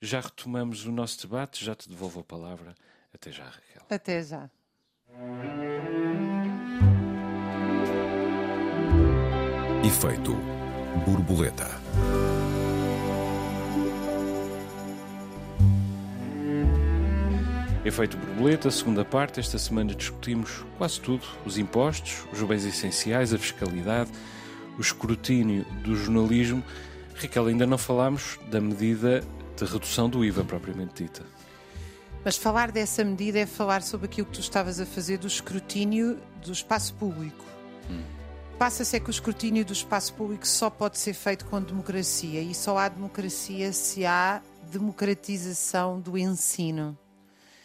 Já 0.00 0.20
retomamos 0.20 0.84
o 0.86 0.92
nosso 0.92 1.20
debate. 1.22 1.64
Já 1.64 1.74
te 1.74 1.88
devolvo 1.88 2.20
a 2.20 2.24
palavra. 2.24 2.74
Até 3.14 3.30
já, 3.30 3.44
Raquel. 3.44 3.86
Até 3.90 4.22
já. 4.22 4.50
Efeito 9.84 10.34
borboleta. 11.04 11.68
Efeito 17.84 18.16
borboleta, 18.16 18.70
segunda 18.70 19.04
parte. 19.04 19.40
Esta 19.40 19.58
semana 19.58 19.94
discutimos 19.94 20.64
quase 20.78 21.00
tudo: 21.00 21.26
os 21.44 21.58
impostos, 21.58 22.24
os 22.32 22.42
bens 22.42 22.64
essenciais, 22.64 23.34
a 23.34 23.38
fiscalidade 23.38 24.10
o 24.78 24.80
escrutínio 24.80 25.64
do 25.82 25.94
jornalismo, 25.96 26.62
Raquel, 27.14 27.46
ainda 27.46 27.66
não 27.66 27.78
falámos 27.78 28.38
da 28.50 28.60
medida 28.60 29.22
de 29.56 29.64
redução 29.64 30.08
do 30.08 30.24
IVA 30.24 30.44
propriamente 30.44 31.04
dita. 31.04 31.22
Mas 32.24 32.36
falar 32.36 32.70
dessa 32.70 33.04
medida 33.04 33.40
é 33.40 33.46
falar 33.46 33.82
sobre 33.82 34.06
aquilo 34.06 34.26
que 34.26 34.34
tu 34.34 34.40
estavas 34.40 34.80
a 34.80 34.86
fazer 34.86 35.18
do 35.18 35.26
escrutínio 35.26 36.18
do 36.44 36.52
espaço 36.52 36.94
público. 36.94 37.44
Hum. 37.90 38.02
Passa-se 38.58 38.96
é 38.96 39.00
que 39.00 39.08
o 39.08 39.10
escrutínio 39.10 39.64
do 39.64 39.72
espaço 39.72 40.14
público 40.14 40.46
só 40.46 40.70
pode 40.70 40.98
ser 40.98 41.14
feito 41.14 41.44
com 41.46 41.60
democracia 41.60 42.40
e 42.40 42.54
só 42.54 42.78
há 42.78 42.88
democracia 42.88 43.72
se 43.72 44.06
há 44.06 44.40
democratização 44.70 46.00
do 46.00 46.16
ensino. 46.16 46.96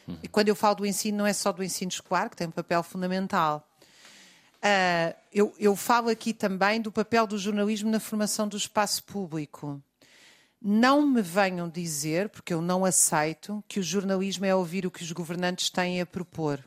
Hum. 0.07 0.17
E 0.23 0.27
quando 0.27 0.49
eu 0.49 0.55
falo 0.55 0.75
do 0.75 0.85
ensino, 0.85 1.19
não 1.19 1.27
é 1.27 1.33
só 1.33 1.51
do 1.51 1.63
ensino 1.63 1.89
escolar, 1.89 2.29
que 2.29 2.35
tem 2.35 2.47
um 2.47 2.51
papel 2.51 2.81
fundamental. 2.83 3.67
Uh, 4.57 5.15
eu, 5.31 5.53
eu 5.59 5.75
falo 5.75 6.09
aqui 6.09 6.33
também 6.33 6.81
do 6.81 6.91
papel 6.91 7.27
do 7.27 7.37
jornalismo 7.37 7.91
na 7.91 7.99
formação 7.99 8.47
do 8.47 8.57
espaço 8.57 9.03
público. 9.03 9.81
Não 10.59 11.05
me 11.05 11.21
venham 11.21 11.69
dizer, 11.69 12.29
porque 12.29 12.53
eu 12.53 12.61
não 12.61 12.83
aceito, 12.83 13.63
que 13.67 13.79
o 13.79 13.83
jornalismo 13.83 14.45
é 14.45 14.55
ouvir 14.55 14.85
o 14.85 14.91
que 14.91 15.03
os 15.03 15.11
governantes 15.11 15.69
têm 15.69 16.01
a 16.01 16.05
propor. 16.05 16.63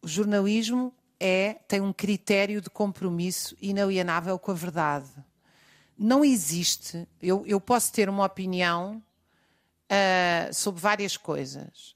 O 0.00 0.06
jornalismo 0.06 0.94
é, 1.18 1.54
tem 1.66 1.80
um 1.80 1.92
critério 1.92 2.60
de 2.60 2.70
compromisso 2.70 3.56
inalienável 3.60 4.38
com 4.38 4.52
a 4.52 4.54
verdade. 4.54 5.10
Não 5.98 6.24
existe. 6.24 7.08
Eu, 7.20 7.44
eu 7.46 7.60
posso 7.60 7.92
ter 7.92 8.08
uma 8.08 8.24
opinião 8.24 9.02
uh, 9.90 10.54
sobre 10.54 10.80
várias 10.80 11.16
coisas, 11.16 11.95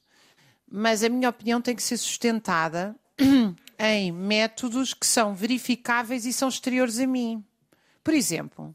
mas 0.71 1.03
a 1.03 1.09
minha 1.09 1.29
opinião 1.29 1.61
tem 1.61 1.75
que 1.75 1.83
ser 1.83 1.97
sustentada 1.97 2.95
em 3.79 4.13
métodos 4.13 4.95
que 4.95 5.07
são 5.07 5.35
verificáveis 5.35 6.25
e 6.25 6.33
são 6.33 6.49
exteriores 6.49 6.99
a 7.01 7.07
mim. 7.07 7.45
Por 8.05 8.15
exemplo, 8.15 8.75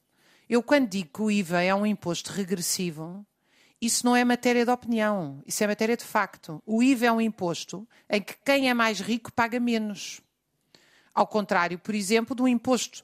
eu, 0.49 0.61
quando 0.61 0.89
digo 0.89 1.09
que 1.13 1.21
o 1.21 1.31
IVA 1.31 1.61
é 1.61 1.73
um 1.73 1.85
imposto 1.85 2.31
regressivo, 2.31 3.25
isso 3.81 4.05
não 4.05 4.15
é 4.15 4.23
matéria 4.23 4.65
de 4.65 4.71
opinião, 4.71 5.41
isso 5.45 5.63
é 5.63 5.67
matéria 5.67 5.95
de 5.95 6.03
facto. 6.03 6.61
O 6.65 6.83
IVA 6.83 7.05
é 7.05 7.11
um 7.11 7.21
imposto 7.21 7.87
em 8.09 8.21
que 8.21 8.35
quem 8.45 8.69
é 8.69 8.73
mais 8.73 8.99
rico 8.99 9.31
paga 9.31 9.59
menos. 9.59 10.21
Ao 11.13 11.25
contrário, 11.25 11.79
por 11.79 11.95
exemplo, 11.95 12.35
do 12.35 12.47
imposto 12.47 13.03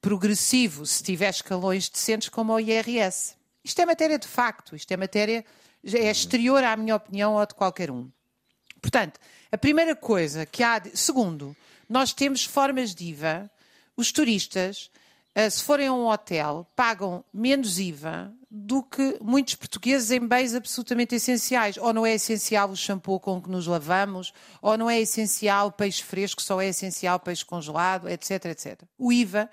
progressivo, 0.00 0.84
se 0.84 1.02
tiver 1.02 1.30
escalões 1.30 1.88
decentes 1.88 2.28
como 2.28 2.52
o 2.52 2.60
IRS. 2.60 3.34
Isto 3.64 3.80
é 3.80 3.86
matéria 3.86 4.18
de 4.18 4.28
facto, 4.28 4.76
isto 4.76 4.92
é 4.92 4.96
matéria 4.96 5.44
é 5.84 6.10
exterior 6.10 6.62
à 6.64 6.76
minha 6.76 6.96
opinião 6.96 7.34
ou 7.34 7.46
de 7.46 7.54
qualquer 7.54 7.90
um. 7.90 8.10
Portanto, 8.80 9.18
a 9.50 9.58
primeira 9.58 9.94
coisa 9.94 10.46
que 10.46 10.62
há. 10.62 10.78
De... 10.78 10.96
Segundo, 10.96 11.56
nós 11.88 12.12
temos 12.12 12.44
formas 12.44 12.94
de 12.94 13.06
IVA. 13.06 13.50
Os 13.96 14.12
turistas 14.12 14.90
eh, 15.36 15.50
se 15.50 15.62
forem 15.62 15.86
a 15.86 15.92
um 15.92 16.06
hotel, 16.06 16.66
pagam 16.74 17.22
menos 17.30 17.78
IVA 17.78 18.32
do 18.50 18.82
que 18.82 19.18
muitos 19.20 19.54
portugueses 19.54 20.10
em 20.10 20.26
bens 20.26 20.54
absolutamente 20.54 21.14
essenciais. 21.14 21.76
Ou 21.76 21.92
não 21.92 22.06
é 22.06 22.14
essencial 22.14 22.70
o 22.70 22.76
shampoo 22.76 23.20
com 23.20 23.42
que 23.42 23.50
nos 23.50 23.66
lavamos, 23.66 24.32
ou 24.62 24.78
não 24.78 24.88
é 24.88 24.98
essencial 24.98 25.70
peixe 25.70 26.02
fresco, 26.02 26.40
só 26.40 26.58
é 26.58 26.68
essencial 26.68 27.20
peixe 27.20 27.44
congelado, 27.44 28.08
etc, 28.08 28.46
etc. 28.46 28.80
O 28.96 29.12
IVA 29.12 29.50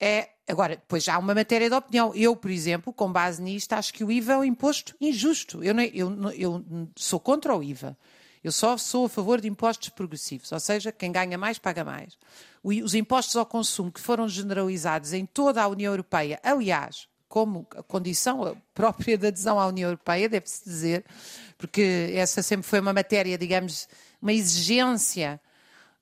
é. 0.00 0.30
Agora, 0.48 0.74
depois 0.74 1.06
há 1.08 1.16
uma 1.16 1.32
matéria 1.32 1.68
de 1.68 1.76
opinião. 1.76 2.12
Eu, 2.12 2.34
por 2.34 2.50
exemplo, 2.50 2.92
com 2.92 3.12
base 3.12 3.40
nisto, 3.40 3.74
acho 3.74 3.94
que 3.94 4.02
o 4.02 4.10
IVA 4.10 4.32
é 4.32 4.38
um 4.38 4.44
imposto 4.44 4.96
injusto. 5.00 5.62
Eu, 5.62 5.74
não, 5.74 5.82
eu, 5.84 6.32
eu 6.32 6.88
sou 6.96 7.20
contra 7.20 7.54
o 7.54 7.62
IVA. 7.62 7.96
Eu 8.42 8.52
só 8.52 8.76
sou 8.76 9.06
a 9.06 9.08
favor 9.08 9.40
de 9.40 9.48
impostos 9.48 9.88
progressivos, 9.88 10.52
ou 10.52 10.60
seja, 10.60 10.92
quem 10.92 11.10
ganha 11.10 11.36
mais 11.36 11.58
paga 11.58 11.84
mais. 11.84 12.18
Os 12.62 12.94
impostos 12.94 13.36
ao 13.36 13.46
consumo 13.46 13.90
que 13.90 14.00
foram 14.00 14.28
generalizados 14.28 15.12
em 15.12 15.26
toda 15.26 15.62
a 15.62 15.68
União 15.68 15.92
Europeia, 15.92 16.40
aliás, 16.42 17.08
como 17.28 17.66
condição 17.86 18.56
própria 18.74 19.18
da 19.18 19.28
adesão 19.28 19.60
à 19.60 19.66
União 19.66 19.88
Europeia, 19.88 20.28
deve-se 20.28 20.64
dizer, 20.64 21.04
porque 21.56 22.12
essa 22.14 22.42
sempre 22.42 22.66
foi 22.66 22.80
uma 22.80 22.92
matéria, 22.92 23.36
digamos, 23.36 23.88
uma 24.20 24.32
exigência 24.32 25.40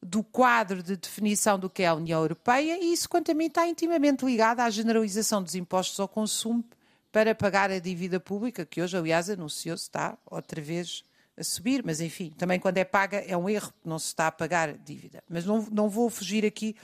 do 0.02 0.22
quadro 0.22 0.82
de 0.82 0.96
definição 0.96 1.58
do 1.58 1.68
que 1.68 1.82
é 1.82 1.88
a 1.88 1.94
União 1.94 2.20
Europeia, 2.20 2.78
e 2.80 2.92
isso, 2.92 3.08
quanto 3.08 3.30
a 3.30 3.34
mim, 3.34 3.46
está 3.46 3.66
intimamente 3.66 4.24
ligado 4.24 4.60
à 4.60 4.70
generalização 4.70 5.42
dos 5.42 5.54
impostos 5.54 5.98
ao 5.98 6.06
consumo 6.06 6.64
para 7.10 7.34
pagar 7.34 7.70
a 7.70 7.78
dívida 7.78 8.20
pública, 8.20 8.64
que 8.64 8.80
hoje, 8.80 8.96
aliás, 8.96 9.28
anunciou-se 9.28 9.84
está 9.84 10.16
outra 10.30 10.60
vez 10.60 11.02
a 11.36 11.44
subir, 11.44 11.82
mas 11.84 12.00
enfim, 12.00 12.30
também 12.36 12.58
quando 12.58 12.78
é 12.78 12.84
paga 12.84 13.18
é 13.18 13.36
um 13.36 13.48
erro, 13.48 13.72
não 13.84 13.98
se 13.98 14.06
está 14.06 14.26
a 14.26 14.32
pagar 14.32 14.72
dívida. 14.78 15.22
Mas 15.28 15.44
não, 15.44 15.66
não 15.70 15.88
vou 15.88 16.08
fugir 16.08 16.44
aqui 16.44 16.74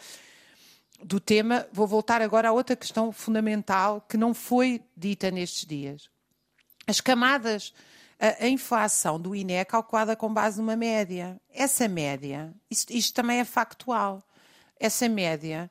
do 1.03 1.19
tema, 1.19 1.67
vou 1.73 1.87
voltar 1.87 2.23
agora 2.23 2.49
a 2.49 2.53
outra 2.53 2.77
questão 2.77 3.11
fundamental 3.11 4.01
que 4.09 4.17
não 4.17 4.35
foi 4.35 4.83
dita 4.97 5.31
nestes 5.31 5.67
dias. 5.67 6.09
As 6.87 7.01
camadas, 7.01 7.73
a, 8.19 8.45
a 8.45 8.49
inflação 8.49 9.21
do 9.21 9.35
INE 9.35 9.55
é 9.55 9.65
calculada 9.65 10.15
com 10.15 10.33
base 10.33 10.59
numa 10.59 10.77
média. 10.77 11.41
Essa 11.53 11.89
média, 11.89 12.53
isto, 12.71 12.93
isto 12.93 13.15
também 13.15 13.41
é 13.41 13.45
factual, 13.45 14.23
essa 14.79 15.09
média. 15.09 15.71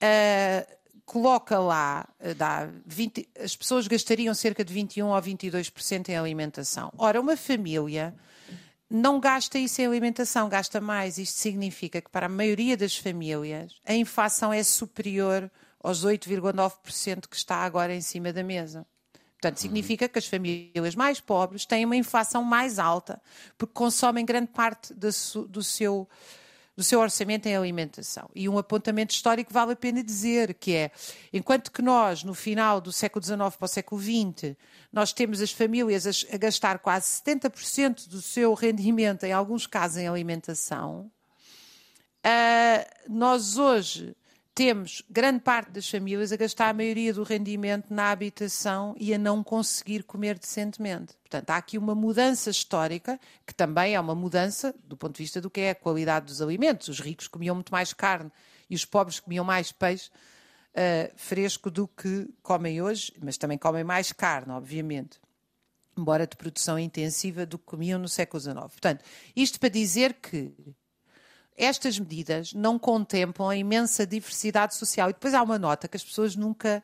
Uh, 0.00 0.77
coloca 1.08 1.58
lá, 1.58 2.06
eh, 2.20 2.34
dá 2.34 2.68
20, 2.84 3.26
as 3.42 3.56
pessoas 3.56 3.88
gastariam 3.88 4.34
cerca 4.34 4.62
de 4.62 4.74
21 4.74 5.06
ou 5.06 5.22
22% 5.22 6.10
em 6.10 6.16
alimentação. 6.16 6.92
Ora, 6.98 7.18
uma 7.18 7.34
família 7.34 8.14
não 8.90 9.18
gasta 9.18 9.58
isso 9.58 9.80
em 9.80 9.86
alimentação, 9.86 10.50
gasta 10.50 10.82
mais. 10.82 11.16
Isto 11.16 11.38
significa 11.38 12.02
que 12.02 12.10
para 12.10 12.26
a 12.26 12.28
maioria 12.28 12.76
das 12.76 12.94
famílias 12.94 13.80
a 13.86 13.94
inflação 13.94 14.52
é 14.52 14.62
superior 14.62 15.50
aos 15.82 16.04
8,9% 16.04 17.26
que 17.26 17.36
está 17.36 17.56
agora 17.56 17.94
em 17.94 18.02
cima 18.02 18.30
da 18.30 18.42
mesa. 18.42 18.86
Portanto, 19.40 19.60
significa 19.60 20.10
que 20.10 20.18
as 20.18 20.26
famílias 20.26 20.94
mais 20.94 21.20
pobres 21.20 21.64
têm 21.64 21.86
uma 21.86 21.96
inflação 21.96 22.44
mais 22.44 22.78
alta, 22.78 23.22
porque 23.56 23.72
consomem 23.72 24.26
grande 24.26 24.48
parte 24.48 24.92
do 24.92 25.62
seu 25.62 26.06
do 26.78 26.84
seu 26.84 27.00
orçamento 27.00 27.44
em 27.46 27.56
alimentação. 27.56 28.30
E 28.36 28.48
um 28.48 28.56
apontamento 28.56 29.12
histórico 29.12 29.52
vale 29.52 29.72
a 29.72 29.76
pena 29.76 30.00
dizer, 30.00 30.54
que 30.54 30.76
é, 30.76 30.92
enquanto 31.32 31.72
que 31.72 31.82
nós, 31.82 32.22
no 32.22 32.34
final 32.34 32.80
do 32.80 32.92
século 32.92 33.20
XIX 33.20 33.36
para 33.56 33.64
o 33.64 33.66
século 33.66 34.00
XX, 34.00 34.54
nós 34.92 35.12
temos 35.12 35.40
as 35.42 35.50
famílias 35.50 36.06
a, 36.06 36.36
gastar 36.36 36.78
quase 36.78 37.20
70% 37.20 38.06
do 38.06 38.22
seu 38.22 38.54
rendimento, 38.54 39.24
em 39.24 39.32
alguns 39.32 39.66
casos, 39.66 39.96
em 39.96 40.06
alimentação, 40.06 41.10
uh, 42.24 43.12
nós 43.12 43.58
hoje 43.58 44.14
temos 44.58 45.04
grande 45.08 45.38
parte 45.38 45.70
das 45.70 45.88
famílias 45.88 46.32
a 46.32 46.36
gastar 46.36 46.70
a 46.70 46.72
maioria 46.72 47.14
do 47.14 47.22
rendimento 47.22 47.94
na 47.94 48.10
habitação 48.10 48.92
e 48.98 49.14
a 49.14 49.18
não 49.18 49.40
conseguir 49.44 50.02
comer 50.02 50.36
decentemente. 50.36 51.14
Portanto, 51.18 51.50
há 51.50 51.56
aqui 51.58 51.78
uma 51.78 51.94
mudança 51.94 52.50
histórica, 52.50 53.20
que 53.46 53.54
também 53.54 53.94
é 53.94 54.00
uma 54.00 54.16
mudança 54.16 54.74
do 54.82 54.96
ponto 54.96 55.14
de 55.14 55.22
vista 55.22 55.40
do 55.40 55.48
que 55.48 55.60
é 55.60 55.70
a 55.70 55.74
qualidade 55.76 56.26
dos 56.26 56.42
alimentos. 56.42 56.88
Os 56.88 56.98
ricos 56.98 57.28
comiam 57.28 57.54
muito 57.54 57.70
mais 57.70 57.92
carne 57.92 58.32
e 58.68 58.74
os 58.74 58.84
pobres 58.84 59.20
comiam 59.20 59.44
mais 59.44 59.70
peixe 59.70 60.10
uh, 60.74 61.12
fresco 61.14 61.70
do 61.70 61.86
que 61.86 62.28
comem 62.42 62.82
hoje, 62.82 63.12
mas 63.22 63.38
também 63.38 63.58
comem 63.58 63.84
mais 63.84 64.10
carne, 64.12 64.50
obviamente. 64.50 65.20
Embora 65.96 66.26
de 66.26 66.36
produção 66.36 66.76
intensiva 66.76 67.46
do 67.46 67.60
que 67.60 67.64
comiam 67.64 68.00
no 68.00 68.08
século 68.08 68.40
XIX. 68.40 68.56
Portanto, 68.56 69.04
isto 69.36 69.60
para 69.60 69.68
dizer 69.68 70.14
que 70.14 70.52
estas 71.58 71.98
medidas 71.98 72.54
não 72.54 72.78
contemplam 72.78 73.48
a 73.48 73.56
imensa 73.56 74.06
diversidade 74.06 74.76
social. 74.76 75.10
E 75.10 75.12
depois 75.12 75.34
há 75.34 75.42
uma 75.42 75.58
nota 75.58 75.88
que 75.88 75.96
as 75.96 76.04
pessoas 76.04 76.36
nunca, 76.36 76.82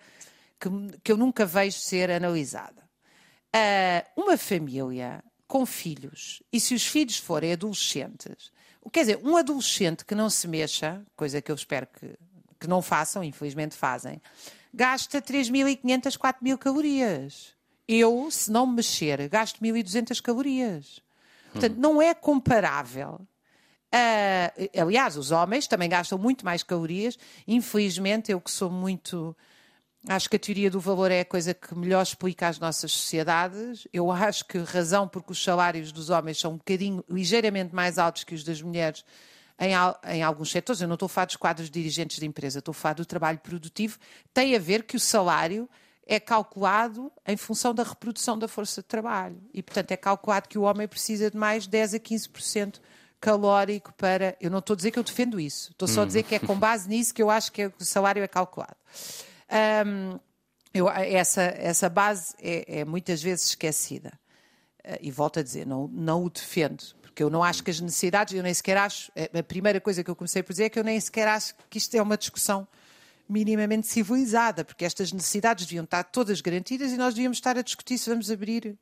que, 0.60 0.68
que 1.02 1.12
eu 1.12 1.16
nunca 1.16 1.46
vejo 1.46 1.78
ser 1.78 2.10
analisada. 2.10 2.82
Uh, 3.54 4.22
uma 4.22 4.36
família 4.36 5.22
com 5.46 5.64
filhos, 5.64 6.42
e 6.52 6.58
se 6.58 6.74
os 6.74 6.84
filhos 6.84 7.16
forem 7.16 7.52
adolescentes, 7.52 8.50
quer 8.92 9.00
dizer, 9.00 9.20
um 9.22 9.36
adolescente 9.36 10.04
que 10.04 10.14
não 10.14 10.28
se 10.28 10.48
mexa, 10.48 11.04
coisa 11.14 11.40
que 11.40 11.52
eu 11.52 11.54
espero 11.54 11.86
que, 11.86 12.18
que 12.58 12.66
não 12.66 12.82
façam, 12.82 13.22
infelizmente 13.22 13.76
fazem, 13.76 14.20
gasta 14.72 15.22
3.500, 15.22 16.18
4.000 16.18 16.58
calorias. 16.58 17.54
Eu, 17.86 18.28
se 18.30 18.50
não 18.50 18.66
me 18.66 18.76
mexer, 18.76 19.28
gasto 19.28 19.60
1.200 19.60 20.20
calorias. 20.20 21.00
Portanto, 21.52 21.76
hum. 21.76 21.80
não 21.80 22.02
é 22.02 22.12
comparável 22.12 23.20
Uh, 23.94 24.80
aliás, 24.80 25.16
os 25.16 25.30
homens 25.30 25.68
também 25.68 25.88
gastam 25.88 26.18
muito 26.18 26.44
mais 26.44 26.62
calorias. 26.64 27.16
Infelizmente, 27.46 28.32
eu 28.32 28.40
que 28.40 28.50
sou 28.50 28.70
muito. 28.70 29.36
Acho 30.08 30.28
que 30.28 30.36
a 30.36 30.38
teoria 30.38 30.70
do 30.70 30.80
valor 30.80 31.10
é 31.10 31.20
a 31.20 31.24
coisa 31.24 31.54
que 31.54 31.74
melhor 31.74 32.02
explica 32.02 32.48
as 32.48 32.58
nossas 32.58 32.90
sociedades. 32.92 33.86
Eu 33.92 34.10
acho 34.10 34.44
que 34.46 34.58
razão 34.58 35.06
porque 35.06 35.32
os 35.32 35.42
salários 35.42 35.92
dos 35.92 36.10
homens 36.10 36.38
são 36.38 36.52
um 36.52 36.56
bocadinho, 36.56 37.04
ligeiramente 37.08 37.74
mais 37.74 37.96
altos 37.96 38.24
que 38.24 38.34
os 38.34 38.44
das 38.44 38.60
mulheres 38.60 39.04
em, 39.58 39.72
em 40.12 40.22
alguns 40.22 40.50
setores, 40.50 40.82
eu 40.82 40.88
não 40.88 40.94
estou 40.94 41.06
a 41.06 41.08
falar 41.08 41.26
dos 41.26 41.36
quadros 41.36 41.70
dirigentes 41.70 42.18
de 42.18 42.26
empresa, 42.26 42.58
estou 42.58 42.72
a 42.72 42.74
falar 42.74 42.94
do 42.94 43.06
trabalho 43.06 43.38
produtivo, 43.38 43.98
tem 44.32 44.54
a 44.56 44.58
ver 44.58 44.82
que 44.82 44.96
o 44.96 45.00
salário 45.00 45.68
é 46.06 46.20
calculado 46.20 47.10
em 47.26 47.36
função 47.36 47.72
da 47.74 47.82
reprodução 47.82 48.38
da 48.38 48.48
força 48.48 48.82
de 48.82 48.88
trabalho. 48.88 49.40
E, 49.54 49.62
portanto, 49.62 49.92
é 49.92 49.96
calculado 49.96 50.48
que 50.48 50.58
o 50.58 50.62
homem 50.62 50.86
precisa 50.86 51.30
de 51.30 51.36
mais 51.36 51.66
10 51.66 51.94
a 51.94 51.98
15% 51.98 52.80
calórico 53.24 53.90
para. 53.94 54.36
Eu 54.38 54.50
não 54.50 54.58
estou 54.58 54.74
a 54.74 54.76
dizer 54.76 54.90
que 54.90 54.98
eu 54.98 55.02
defendo 55.02 55.40
isso, 55.40 55.70
estou 55.72 55.88
só 55.88 56.02
a 56.02 56.04
dizer 56.04 56.24
que 56.24 56.34
é 56.34 56.38
com 56.38 56.54
base 56.58 56.86
nisso 56.86 57.14
que 57.14 57.22
eu 57.22 57.30
acho 57.30 57.50
que 57.50 57.62
é, 57.62 57.72
o 57.80 57.84
salário 57.84 58.22
é 58.22 58.28
calculado. 58.28 58.76
Um, 59.86 60.18
eu, 60.74 60.90
essa, 60.90 61.42
essa 61.42 61.88
base 61.88 62.34
é, 62.38 62.80
é, 62.80 62.84
muitas 62.84 63.22
vezes 63.22 63.46
esquecida. 63.46 64.12
uh, 64.84 64.98
e 65.00 65.10
volto 65.10 65.40
a 65.40 65.42
dizer, 65.42 65.66
não, 65.66 65.88
não 65.88 66.22
o 66.22 66.28
defendo, 66.28 66.84
porque 67.00 67.22
eu 67.22 67.30
não 67.30 67.42
acho 67.42 67.64
que 67.64 67.70
as 67.70 67.80
necessidades, 67.80 68.34
eu 68.34 68.42
nem 68.42 68.52
sequer 68.52 68.76
acho, 68.76 69.10
a 69.32 69.42
primeira 69.42 69.80
coisa 69.80 70.04
que 70.04 70.10
eu 70.10 70.16
comecei 70.16 70.42
por 70.42 70.52
dizer 70.52 70.64
é 70.64 70.68
que 70.68 70.78
eu 70.78 70.84
nem 70.84 71.00
sequer 71.00 71.26
acho 71.26 71.54
que 71.70 71.78
isto 71.78 71.96
é 71.96 72.02
uma 72.02 72.18
discussão 72.18 72.68
minimamente 73.26 73.86
civilizada, 73.86 74.66
porque 74.66 74.84
estas 74.84 75.12
necessidades 75.12 75.64
deviam 75.64 75.84
estar 75.84 76.04
todas 76.04 76.42
garantidas 76.42 76.92
e 76.92 76.98
nós 76.98 77.14
devíamos 77.14 77.38
estar 77.38 77.56
a 77.56 77.62
discutir 77.62 77.96
se 77.96 78.10
vamos 78.10 78.30
abrir 78.30 78.76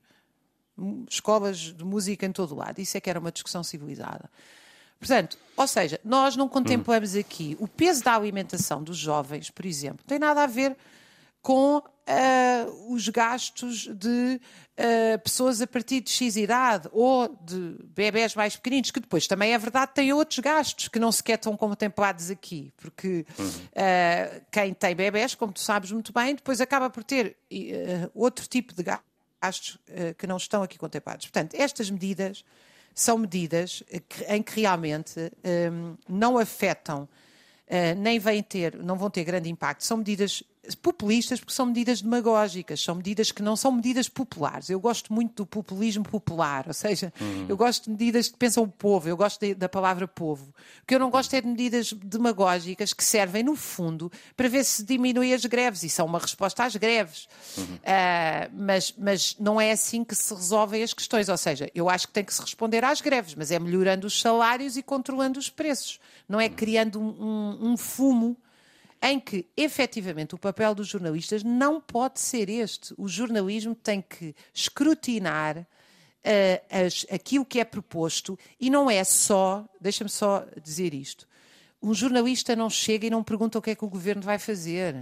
escolas 1.08 1.58
de 1.58 1.84
música 1.84 2.26
em 2.26 2.32
todo 2.32 2.52
o 2.52 2.58
lado. 2.58 2.78
Isso 2.80 2.96
é 2.96 3.00
que 3.00 3.10
era 3.10 3.18
uma 3.18 3.32
discussão 3.32 3.62
civilizada. 3.62 4.30
Portanto, 4.98 5.36
ou 5.56 5.66
seja, 5.66 6.00
nós 6.04 6.36
não 6.36 6.48
contemplamos 6.48 7.16
aqui 7.16 7.56
o 7.58 7.66
peso 7.66 8.04
da 8.04 8.14
alimentação 8.14 8.82
dos 8.82 8.96
jovens, 8.96 9.50
por 9.50 9.66
exemplo, 9.66 10.04
tem 10.06 10.18
nada 10.18 10.44
a 10.44 10.46
ver 10.46 10.76
com 11.42 11.78
uh, 11.78 12.94
os 12.94 13.08
gastos 13.08 13.88
de 13.88 14.40
uh, 14.78 15.18
pessoas 15.24 15.60
a 15.60 15.66
partir 15.66 16.00
de 16.00 16.10
X 16.10 16.36
idade 16.36 16.88
ou 16.92 17.28
de 17.44 17.76
bebés 17.84 18.36
mais 18.36 18.54
pequeninos, 18.54 18.92
que 18.92 19.00
depois 19.00 19.26
também 19.26 19.52
é 19.52 19.58
verdade, 19.58 19.92
têm 19.92 20.12
outros 20.12 20.38
gastos 20.38 20.86
que 20.86 21.00
não 21.00 21.10
sequer 21.10 21.34
estão 21.34 21.56
contemplados 21.56 22.30
aqui, 22.30 22.72
porque 22.76 23.26
uh, 23.40 24.44
quem 24.52 24.72
tem 24.72 24.94
bebés, 24.94 25.34
como 25.34 25.52
tu 25.52 25.60
sabes 25.60 25.90
muito 25.90 26.12
bem, 26.12 26.36
depois 26.36 26.60
acaba 26.60 26.88
por 26.88 27.02
ter 27.02 27.36
outro 28.14 28.46
tipo 28.46 28.72
de 28.72 28.84
gastos 29.42 29.78
que 30.16 30.26
não 30.26 30.36
estão 30.36 30.62
aqui 30.62 30.78
contemplados. 30.78 31.26
Portanto, 31.26 31.54
estas 31.54 31.90
medidas 31.90 32.44
são 32.94 33.18
medidas 33.18 33.82
em 34.28 34.42
que 34.42 34.60
realmente 34.60 35.18
um, 35.72 35.96
não 36.08 36.38
afetam, 36.38 37.08
nem 37.98 38.18
vêm 38.18 38.42
ter, 38.42 38.76
não 38.76 38.96
vão 38.96 39.10
ter 39.10 39.24
grande 39.24 39.48
impacto. 39.50 39.84
São 39.84 39.96
medidas 39.96 40.42
populistas 40.80 41.40
porque 41.40 41.52
são 41.52 41.66
medidas 41.66 42.00
demagógicas, 42.00 42.80
são 42.80 42.94
medidas 42.94 43.32
que 43.32 43.42
não 43.42 43.56
são 43.56 43.72
medidas 43.72 44.08
populares. 44.08 44.70
Eu 44.70 44.78
gosto 44.78 45.12
muito 45.12 45.42
do 45.42 45.46
populismo 45.46 46.04
popular, 46.04 46.66
ou 46.68 46.72
seja, 46.72 47.12
uhum. 47.20 47.46
eu 47.48 47.56
gosto 47.56 47.84
de 47.84 47.90
medidas 47.90 48.28
que 48.28 48.36
pensam 48.36 48.62
o 48.62 48.68
povo, 48.68 49.08
eu 49.08 49.16
gosto 49.16 49.40
de, 49.40 49.54
da 49.54 49.68
palavra 49.68 50.06
povo. 50.06 50.54
O 50.82 50.86
que 50.86 50.94
eu 50.94 51.00
não 51.00 51.10
gosto 51.10 51.34
é 51.34 51.40
de 51.40 51.48
medidas 51.48 51.92
demagógicas 51.92 52.92
que 52.92 53.02
servem, 53.02 53.42
no 53.42 53.56
fundo, 53.56 54.10
para 54.36 54.48
ver 54.48 54.64
se 54.64 54.84
diminui 54.84 55.34
as 55.34 55.44
greves, 55.44 55.82
e 55.82 55.88
são 55.88 56.06
uma 56.06 56.20
resposta 56.20 56.64
às 56.64 56.76
greves. 56.76 57.26
Uhum. 57.58 57.64
Uh, 57.64 58.50
mas, 58.52 58.94
mas 58.96 59.36
não 59.40 59.60
é 59.60 59.72
assim 59.72 60.04
que 60.04 60.14
se 60.14 60.32
resolvem 60.32 60.82
as 60.84 60.94
questões, 60.94 61.28
ou 61.28 61.36
seja, 61.36 61.68
eu 61.74 61.88
acho 61.88 62.06
que 62.06 62.12
tem 62.12 62.24
que 62.24 62.32
se 62.32 62.40
responder 62.40 62.84
às 62.84 63.00
greves, 63.00 63.34
mas 63.34 63.50
é 63.50 63.58
melhorando 63.58 64.06
os 64.06 64.20
salários 64.20 64.76
e 64.76 64.82
controlando 64.82 65.40
os 65.40 65.50
preços, 65.50 65.98
não 66.28 66.40
é 66.40 66.46
uhum. 66.46 66.54
criando 66.54 67.00
um, 67.00 67.08
um, 67.08 67.72
um 67.72 67.76
fumo 67.76 68.36
em 69.02 69.18
que, 69.18 69.46
efetivamente, 69.56 70.34
o 70.34 70.38
papel 70.38 70.74
dos 70.74 70.86
jornalistas 70.86 71.42
não 71.42 71.80
pode 71.80 72.20
ser 72.20 72.48
este. 72.48 72.94
O 72.96 73.08
jornalismo 73.08 73.74
tem 73.74 74.00
que 74.00 74.34
escrutinar 74.54 75.58
uh, 75.58 75.64
as, 76.70 77.04
aquilo 77.10 77.44
que 77.44 77.58
é 77.58 77.64
proposto 77.64 78.38
e 78.60 78.70
não 78.70 78.88
é 78.88 79.02
só, 79.02 79.68
deixa-me 79.80 80.08
só 80.08 80.46
dizer 80.62 80.94
isto, 80.94 81.26
um 81.82 81.92
jornalista 81.92 82.54
não 82.54 82.70
chega 82.70 83.08
e 83.08 83.10
não 83.10 83.24
pergunta 83.24 83.58
o 83.58 83.62
que 83.62 83.70
é 83.70 83.74
que 83.74 83.84
o 83.84 83.88
governo 83.88 84.22
vai 84.22 84.38
fazer. 84.38 84.94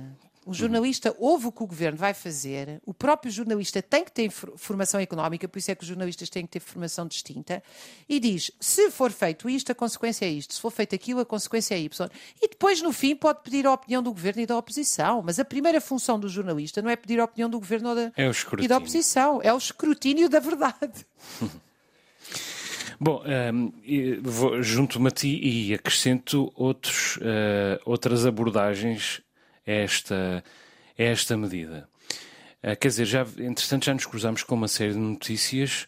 O 0.46 0.54
jornalista 0.54 1.14
ouve 1.18 1.48
o 1.48 1.52
que 1.52 1.62
o 1.62 1.66
governo 1.66 1.98
vai 1.98 2.14
fazer, 2.14 2.80
o 2.86 2.94
próprio 2.94 3.30
jornalista 3.30 3.82
tem 3.82 4.02
que 4.02 4.10
ter 4.10 4.30
formação 4.30 4.98
económica, 4.98 5.46
por 5.46 5.58
isso 5.58 5.70
é 5.70 5.74
que 5.74 5.82
os 5.82 5.88
jornalistas 5.88 6.30
têm 6.30 6.46
que 6.46 6.52
ter 6.52 6.60
formação 6.60 7.06
distinta, 7.06 7.62
e 8.08 8.18
diz: 8.18 8.50
se 8.58 8.90
for 8.90 9.12
feito 9.12 9.50
isto, 9.50 9.70
a 9.70 9.74
consequência 9.74 10.24
é 10.24 10.30
isto, 10.30 10.54
se 10.54 10.60
for 10.60 10.70
feito 10.70 10.94
aquilo, 10.94 11.20
a 11.20 11.26
consequência 11.26 11.74
é 11.74 11.80
Y. 11.80 12.10
E 12.40 12.48
depois, 12.48 12.80
no 12.80 12.90
fim, 12.90 13.14
pode 13.14 13.42
pedir 13.42 13.66
a 13.66 13.72
opinião 13.72 14.02
do 14.02 14.10
governo 14.10 14.40
e 14.40 14.46
da 14.46 14.56
oposição. 14.56 15.22
Mas 15.22 15.38
a 15.38 15.44
primeira 15.44 15.80
função 15.80 16.18
do 16.18 16.28
jornalista 16.28 16.80
não 16.80 16.88
é 16.88 16.96
pedir 16.96 17.20
a 17.20 17.24
opinião 17.24 17.50
do 17.50 17.58
governo 17.58 17.94
da, 17.94 18.12
é 18.16 18.30
e 18.60 18.66
da 18.66 18.78
oposição, 18.78 19.40
é 19.42 19.52
o 19.52 19.58
escrutínio 19.58 20.28
da 20.28 20.40
verdade. 20.40 21.06
Bom, 22.98 23.22
um, 23.54 24.62
junto-me 24.62 25.08
a 25.08 25.10
ti 25.10 25.40
e 25.42 25.72
acrescento 25.72 26.52
outros, 26.54 27.16
uh, 27.16 27.80
outras 27.86 28.26
abordagens 28.26 29.22
esta, 29.70 30.42
esta 30.98 31.36
medida. 31.36 31.88
Uh, 32.62 32.76
quer 32.78 32.88
dizer, 32.88 33.04
já, 33.06 33.22
entretanto, 33.38 33.84
já 33.84 33.94
nos 33.94 34.06
cruzamos 34.06 34.42
com 34.42 34.54
uma 34.54 34.68
série 34.68 34.92
de 34.92 34.98
notícias 34.98 35.86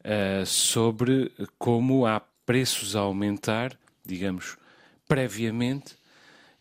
uh, 0.00 0.46
sobre 0.46 1.32
como 1.58 2.06
há 2.06 2.20
preços 2.46 2.94
a 2.94 3.00
aumentar, 3.00 3.76
digamos, 4.04 4.56
previamente, 5.08 5.96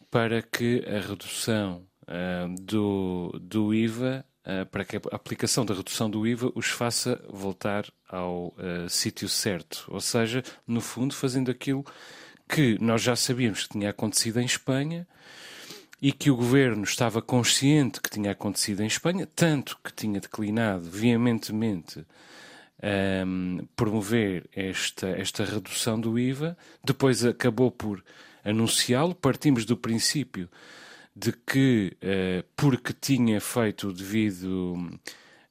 para 0.10 0.42
que 0.42 0.84
a 0.88 1.00
redução 1.00 1.86
uh, 2.04 2.62
do, 2.62 3.40
do 3.42 3.74
IVA, 3.74 4.26
para 4.72 4.84
que 4.84 4.98
a 4.98 5.02
aplicação 5.14 5.66
da 5.66 5.74
redução 5.74 6.10
do 6.10 6.28
IVA 6.28 6.52
os 6.54 6.68
faça 6.68 7.18
voltar 7.30 7.86
ao 8.10 8.54
sítio 8.90 9.30
certo. 9.30 9.86
Ou 9.88 10.02
seja, 10.02 10.44
no 10.68 10.82
fundo, 10.82 11.16
fazendo 11.16 11.50
aquilo 11.50 11.86
que 12.50 12.78
nós 12.82 13.02
já 13.02 13.16
sabíamos 13.16 13.64
que 13.64 13.70
tinha 13.70 13.90
acontecido 13.90 14.42
em 14.42 14.46
Espanha 14.46 15.08
e 16.04 16.12
que 16.12 16.30
o 16.30 16.36
governo 16.36 16.84
estava 16.84 17.22
consciente 17.22 18.02
que 18.02 18.10
tinha 18.10 18.32
acontecido 18.32 18.84
em 18.84 18.88
Espanha, 18.88 19.26
tanto 19.26 19.80
que 19.82 19.94
tinha 19.94 20.20
declinado 20.20 20.84
veementemente 20.84 22.06
um, 23.26 23.66
promover 23.74 24.50
esta, 24.54 25.08
esta 25.08 25.46
redução 25.46 25.98
do 25.98 26.20
IVA, 26.20 26.58
depois 26.84 27.24
acabou 27.24 27.72
por 27.72 28.04
anunciá-lo. 28.44 29.16
Partimos 29.16 29.64
do 29.64 29.78
princípio 29.78 30.50
de 31.16 31.32
que, 31.32 31.96
uh, 32.04 32.46
porque 32.54 32.92
tinha 32.92 33.40
feito 33.40 33.94
devido 33.94 35.00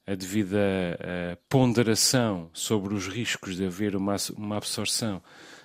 a 0.05 0.13
devida 0.13 0.59
uh, 0.59 1.37
ponderação 1.49 2.51
sobre 2.53 2.93
os 2.93 3.07
riscos 3.07 3.55
de 3.55 3.65
haver 3.65 3.95
uma, 3.95 4.17
uma 4.37 4.57
absorção 4.57 5.19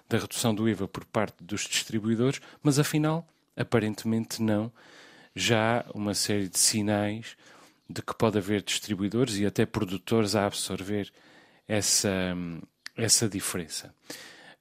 da 0.09 0.17
redução 0.17 0.55
do 0.55 0.67
IVA 0.67 0.89
por 0.89 1.05
parte 1.05 1.45
dos 1.45 1.61
distribuidores, 1.65 2.41
mas 2.63 2.79
afinal 2.79 3.29
Aparentemente 3.59 4.41
não. 4.41 4.73
Já 5.35 5.81
há 5.81 5.91
uma 5.93 6.15
série 6.15 6.49
de 6.49 6.59
sinais 6.59 7.37
de 7.89 8.03
que 8.03 8.15
pode 8.15 8.39
haver 8.39 8.63
distribuidores 8.63 9.37
e 9.39 9.47
até 9.47 9.65
produtores 9.67 10.37
a 10.37 10.47
absorver 10.47 11.11
essa, 11.67 12.37
essa 12.97 13.29
diferença. 13.29 13.95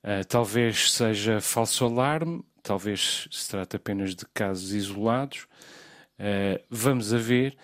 Uh, 0.03 0.25
talvez 0.27 0.91
seja 0.91 1.41
falso 1.41 1.83
alarme, 1.86 2.43
talvez 2.63 3.27
se 3.31 3.49
trate 3.49 3.75
apenas 3.75 4.15
de 4.15 4.25
casos 4.33 4.71
isolados. 4.71 5.47
Uh, 6.19 6.63
vamos 6.69 7.13
a 7.13 7.17
ver, 7.17 7.57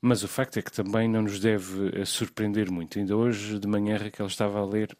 mas 0.00 0.22
o 0.22 0.28
facto 0.28 0.58
é 0.58 0.62
que 0.62 0.72
também 0.72 1.08
não 1.08 1.22
nos 1.22 1.38
deve 1.38 2.00
ah, 2.00 2.06
surpreender 2.06 2.70
muito. 2.70 2.98
Ainda 2.98 3.16
hoje 3.16 3.58
de 3.58 3.68
manhã 3.68 3.98
Raquel 3.98 4.26
estava 4.26 4.58
a 4.58 4.64
ler 4.64 4.96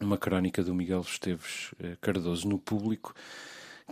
uma 0.00 0.16
crónica 0.18 0.62
do 0.62 0.74
Miguel 0.74 1.00
Esteves 1.00 1.74
Cardoso 2.00 2.48
no 2.48 2.58
público 2.58 3.14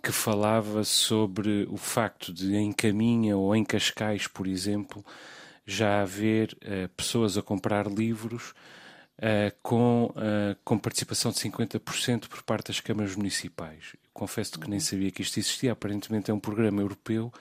que 0.03 0.13
falava 0.13 0.85
sobre 0.85 1.67
o 1.71 1.77
facto 1.77 2.33
de 2.33 2.55
em 2.57 2.73
Caminha 2.73 3.37
ou 3.37 3.55
em 3.55 3.65
Cascais, 3.65 4.27
por 4.27 4.47
exemplo, 4.47 5.05
já 5.67 6.01
haver 6.01 6.57
uh, 6.63 6.89
pessoas 6.97 7.37
a 7.37 7.43
comprar 7.43 7.87
livros 7.87 8.55
uh, 9.19 9.55
com, 9.63 10.07
uh, 10.17 10.57
com 10.65 10.79
participação 10.79 11.31
de 11.31 11.39
50% 11.39 12.29
por 12.29 12.43
parte 12.43 12.69
das 12.69 12.81
câmaras 12.81 13.15
municipais. 13.15 13.95
confesso 14.15 14.59
que 14.59 14.71
nem 14.71 14.81
sabia 14.81 15.11
que 15.11 15.21
isto 15.21 15.39
existia. 15.39 15.73
Aparentemente 15.73 16.31
é 16.31 16.35
um 16.35 16.41
programa 16.41 16.81
europeu 16.81 17.33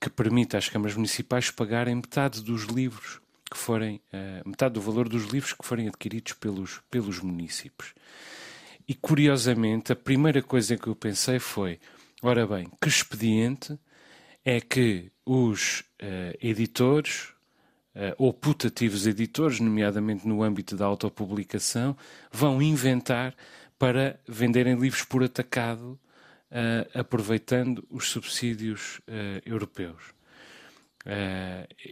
que 0.00 0.10
permite 0.10 0.56
às 0.56 0.68
câmaras 0.68 0.96
municipais 0.96 1.50
pagarem 1.50 1.94
metade 1.94 2.42
dos 2.42 2.64
livros 2.64 3.20
que 3.50 3.56
forem, 3.56 4.00
metade 4.44 4.74
do 4.74 4.80
valor 4.80 5.08
dos 5.08 5.24
livros 5.26 5.52
que 5.52 5.64
forem 5.64 5.86
adquiridos 5.86 6.32
pelos, 6.32 6.80
pelos 6.90 7.20
municípios. 7.20 7.94
E 8.86 8.94
curiosamente, 8.94 9.92
a 9.92 9.96
primeira 9.96 10.42
coisa 10.42 10.76
que 10.76 10.86
eu 10.86 10.94
pensei 10.94 11.38
foi: 11.38 11.78
ora 12.22 12.46
bem, 12.46 12.68
que 12.80 12.88
expediente 12.88 13.78
é 14.44 14.60
que 14.60 15.10
os 15.24 15.80
uh, 16.02 16.36
editores, 16.40 17.30
uh, 17.94 18.14
ou 18.18 18.32
putativos 18.32 19.06
editores, 19.06 19.58
nomeadamente 19.58 20.28
no 20.28 20.42
âmbito 20.42 20.76
da 20.76 20.84
autopublicação, 20.84 21.96
vão 22.30 22.60
inventar 22.60 23.34
para 23.78 24.20
venderem 24.28 24.78
livros 24.78 25.02
por 25.02 25.24
atacado, 25.24 25.98
uh, 26.50 26.98
aproveitando 26.98 27.86
os 27.90 28.08
subsídios 28.08 29.00
europeus. 29.44 30.14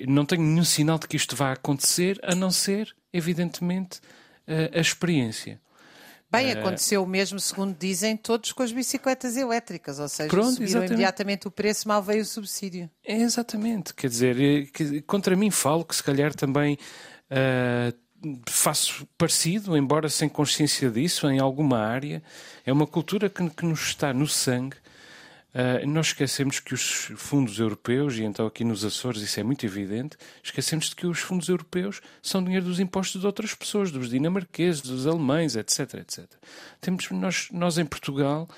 não 0.06 0.24
tenho 0.24 0.42
nenhum 0.42 0.64
sinal 0.64 0.98
de 0.98 1.08
que 1.08 1.16
isto 1.16 1.34
vá 1.34 1.52
acontecer, 1.52 2.18
a 2.22 2.34
não 2.34 2.50
ser, 2.50 2.94
evidentemente, 3.12 4.00
a 4.74 4.80
experiência. 4.80 5.60
Bem, 6.32 6.48
é. 6.48 6.52
aconteceu 6.52 7.02
o 7.02 7.06
mesmo, 7.06 7.38
segundo 7.38 7.76
dizem, 7.78 8.16
todos 8.16 8.52
com 8.52 8.62
as 8.62 8.72
bicicletas 8.72 9.36
elétricas, 9.36 9.98
ou 9.98 10.08
seja, 10.08 10.30
Pronto, 10.30 10.52
subiram 10.52 10.64
exatamente. 10.64 10.92
imediatamente 10.92 11.48
o 11.48 11.50
preço, 11.50 11.86
mal 11.86 12.02
veio 12.02 12.22
o 12.22 12.24
subsídio. 12.24 12.88
É, 13.04 13.16
exatamente, 13.16 13.92
quer 13.92 14.08
dizer, 14.08 14.40
eh, 14.40 15.02
contra 15.06 15.36
mim 15.36 15.50
falo 15.50 15.84
que 15.84 15.94
se 15.94 16.02
calhar 16.02 16.34
também 16.34 16.78
uh, 17.30 18.42
faço 18.48 19.06
parecido, 19.18 19.76
embora 19.76 20.08
sem 20.08 20.28
consciência 20.28 20.90
disso, 20.90 21.28
em 21.28 21.38
alguma 21.38 21.78
área. 21.78 22.22
É 22.64 22.72
uma 22.72 22.86
cultura 22.86 23.28
que, 23.28 23.48
que 23.50 23.66
nos 23.66 23.88
está 23.88 24.14
no 24.14 24.26
sangue. 24.26 24.76
Uh, 25.54 25.86
nós 25.86 26.06
esquecemos 26.06 26.60
que 26.60 26.72
os 26.72 27.12
fundos 27.14 27.58
europeus, 27.58 28.16
e 28.16 28.22
então 28.22 28.46
aqui 28.46 28.64
nos 28.64 28.86
Açores 28.86 29.20
isso 29.20 29.38
é 29.38 29.42
muito 29.42 29.66
evidente, 29.66 30.16
esquecemos 30.42 30.88
de 30.88 30.96
que 30.96 31.06
os 31.06 31.18
fundos 31.18 31.50
europeus 31.50 32.00
são 32.22 32.42
dinheiro 32.42 32.64
dos 32.64 32.80
impostos 32.80 33.20
de 33.20 33.26
outras 33.26 33.54
pessoas, 33.54 33.90
dos 33.90 34.08
dinamarqueses, 34.08 34.80
dos 34.80 35.06
alemães, 35.06 35.54
etc. 35.54 35.94
etc. 35.94 36.24
Temos, 36.80 37.10
nós, 37.10 37.48
nós 37.52 37.76
em 37.76 37.84
Portugal, 37.84 38.48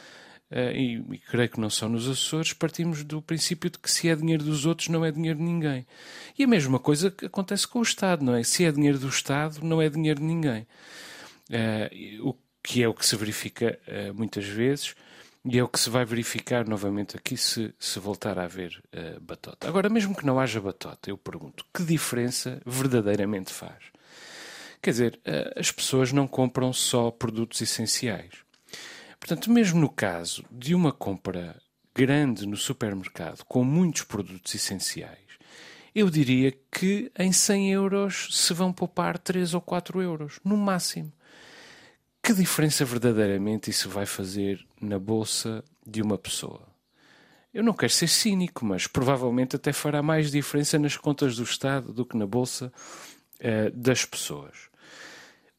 uh, 0.52 0.70
e, 0.70 1.04
e, 1.14 1.18
creio 1.18 1.48
que 1.48 1.58
não 1.58 1.68
só 1.68 1.88
nos 1.88 2.08
Açores, 2.08 2.52
partimos 2.52 3.02
do 3.02 3.20
princípio 3.20 3.70
de 3.70 3.78
que 3.80 3.90
se 3.90 4.08
é 4.08 4.14
dinheiro 4.14 4.44
dos 4.44 4.64
outros 4.64 4.86
não 4.86 5.04
é 5.04 5.10
dinheiro 5.10 5.40
de 5.40 5.44
ninguém. 5.44 5.84
E 6.38 6.44
a 6.44 6.46
mesma 6.46 6.78
coisa 6.78 7.10
que 7.10 7.26
acontece 7.26 7.66
com 7.66 7.80
o 7.80 7.82
Estado, 7.82 8.24
não 8.24 8.36
é? 8.36 8.44
Se 8.44 8.64
é 8.64 8.70
dinheiro 8.70 9.00
do 9.00 9.08
Estado, 9.08 9.64
não 9.64 9.82
é 9.82 9.88
dinheiro 9.88 10.20
de 10.20 10.26
ninguém. 10.26 10.64
Uh, 11.50 12.28
o 12.28 12.36
que 12.62 12.84
é 12.84 12.88
o 12.88 12.94
que 12.94 13.04
se 13.04 13.14
verifica 13.14 13.78
muitas 14.14 14.46
vezes 14.46 14.94
e 15.44 15.58
é 15.58 15.62
o 15.62 15.68
que 15.68 15.78
se 15.78 15.90
vai 15.90 16.04
verificar 16.04 16.66
novamente 16.66 17.16
aqui 17.16 17.36
se, 17.36 17.74
se 17.78 17.98
voltar 17.98 18.38
a 18.38 18.44
haver 18.44 18.82
uh, 18.94 19.20
batota. 19.20 19.68
Agora, 19.68 19.90
mesmo 19.90 20.16
que 20.16 20.24
não 20.24 20.40
haja 20.40 20.60
batota, 20.60 21.10
eu 21.10 21.18
pergunto, 21.18 21.66
que 21.72 21.82
diferença 21.82 22.62
verdadeiramente 22.64 23.52
faz? 23.52 23.84
Quer 24.80 24.90
dizer, 24.90 25.20
uh, 25.26 25.60
as 25.60 25.70
pessoas 25.70 26.12
não 26.12 26.26
compram 26.26 26.72
só 26.72 27.10
produtos 27.10 27.60
essenciais. 27.60 28.32
Portanto, 29.20 29.50
mesmo 29.50 29.80
no 29.80 29.88
caso 29.88 30.44
de 30.50 30.74
uma 30.74 30.92
compra 30.92 31.60
grande 31.94 32.46
no 32.46 32.56
supermercado 32.56 33.44
com 33.44 33.62
muitos 33.62 34.02
produtos 34.02 34.54
essenciais, 34.54 35.18
eu 35.94 36.10
diria 36.10 36.52
que 36.72 37.12
em 37.18 37.32
100 37.32 37.72
euros 37.72 38.28
se 38.32 38.52
vão 38.52 38.72
poupar 38.72 39.16
3 39.18 39.54
ou 39.54 39.60
4 39.60 40.02
euros, 40.02 40.40
no 40.42 40.56
máximo. 40.56 41.12
Que 42.24 42.32
diferença 42.32 42.86
verdadeiramente 42.86 43.68
isso 43.70 43.90
vai 43.90 44.06
fazer 44.06 44.66
na 44.80 44.98
bolsa 44.98 45.62
de 45.86 46.00
uma 46.00 46.16
pessoa? 46.16 46.62
Eu 47.52 47.62
não 47.62 47.74
quero 47.74 47.92
ser 47.92 48.08
cínico, 48.08 48.64
mas 48.64 48.86
provavelmente 48.86 49.56
até 49.56 49.74
fará 49.74 50.02
mais 50.02 50.30
diferença 50.30 50.78
nas 50.78 50.96
contas 50.96 51.36
do 51.36 51.42
Estado 51.42 51.92
do 51.92 52.06
que 52.06 52.16
na 52.16 52.26
bolsa 52.26 52.72
uh, 53.40 53.70
das 53.76 54.06
pessoas. 54.06 54.70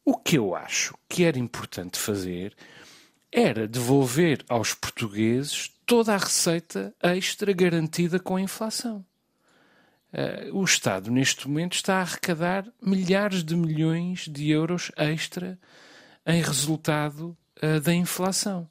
O 0.04 0.18
que 0.18 0.40
eu 0.40 0.56
acho 0.56 0.98
que 1.08 1.24
era 1.24 1.38
importante 1.38 2.00
fazer 2.00 2.56
era 3.32 3.68
devolver 3.68 4.44
aos 4.50 4.74
portugueses 4.74 5.72
toda 5.86 6.16
a 6.16 6.18
receita 6.18 6.96
extra 7.00 7.54
garantida 7.54 8.20
com 8.20 8.38
a 8.38 8.42
inflação. 8.42 9.06
Uh, 10.12 10.58
o 10.58 10.64
Estado, 10.64 11.12
neste 11.12 11.48
momento, 11.48 11.74
está 11.74 11.98
a 11.98 12.02
arrecadar 12.02 12.66
milhares 12.82 13.44
de 13.44 13.56
milhões 13.56 14.28
de 14.28 14.50
euros 14.50 14.92
extra 14.98 15.60
em 16.26 16.42
resultado 16.42 17.38
uh, 17.62 17.80
da 17.80 17.94
inflação. 17.94 18.68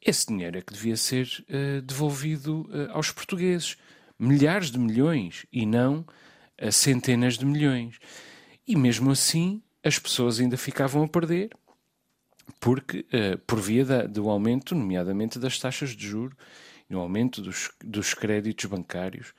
Esse 0.00 0.26
dinheiro 0.26 0.58
é 0.58 0.62
que 0.62 0.72
devia 0.72 0.96
ser 0.96 1.28
uh, 1.48 1.82
devolvido 1.82 2.62
uh, 2.62 2.90
aos 2.92 3.10
portugueses. 3.10 3.76
Milhares 4.18 4.70
de 4.70 4.78
milhões 4.78 5.46
e 5.50 5.64
não 5.64 6.04
centenas 6.70 7.38
de 7.38 7.46
milhões. 7.46 7.98
E 8.68 8.76
mesmo 8.76 9.10
assim, 9.10 9.62
as 9.82 9.98
pessoas 9.98 10.38
ainda 10.38 10.58
ficavam 10.58 11.02
a 11.02 11.08
perder, 11.08 11.48
porque 12.60 13.06
por 13.46 13.58
via 13.58 13.82
da, 13.82 14.02
do 14.02 14.28
aumento, 14.28 14.74
nomeadamente 14.74 15.38
das 15.38 15.58
taxas 15.58 15.96
de 15.96 16.06
juro 16.06 16.36
e 16.86 16.92
no 16.92 17.00
aumento 17.00 17.40
dos, 17.40 17.70
dos 17.82 18.12
créditos 18.12 18.66
bancários, 18.66 19.32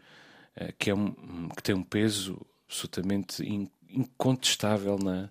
que, 0.79 0.89
é 0.89 0.95
um, 0.95 1.47
que 1.55 1.61
tem 1.61 1.75
um 1.75 1.83
peso 1.83 2.43
absolutamente 2.65 3.43
incontestável 3.87 4.97
na, 4.97 5.29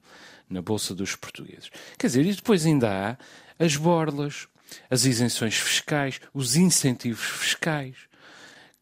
na 0.50 0.60
Bolsa 0.60 0.94
dos 0.94 1.14
Portugueses. 1.14 1.70
Quer 1.96 2.08
dizer, 2.08 2.26
e 2.26 2.34
depois 2.34 2.66
ainda 2.66 2.90
há 2.90 3.64
as 3.64 3.76
borlas, 3.76 4.48
as 4.90 5.04
isenções 5.04 5.56
fiscais, 5.56 6.20
os 6.34 6.56
incentivos 6.56 7.24
fiscais, 7.24 7.96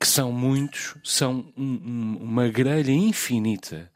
que 0.00 0.06
são 0.06 0.32
muitos, 0.32 0.94
são 1.04 1.52
um, 1.56 1.64
um, 1.64 2.18
uma 2.22 2.48
grelha 2.48 2.92
infinita 2.92 3.90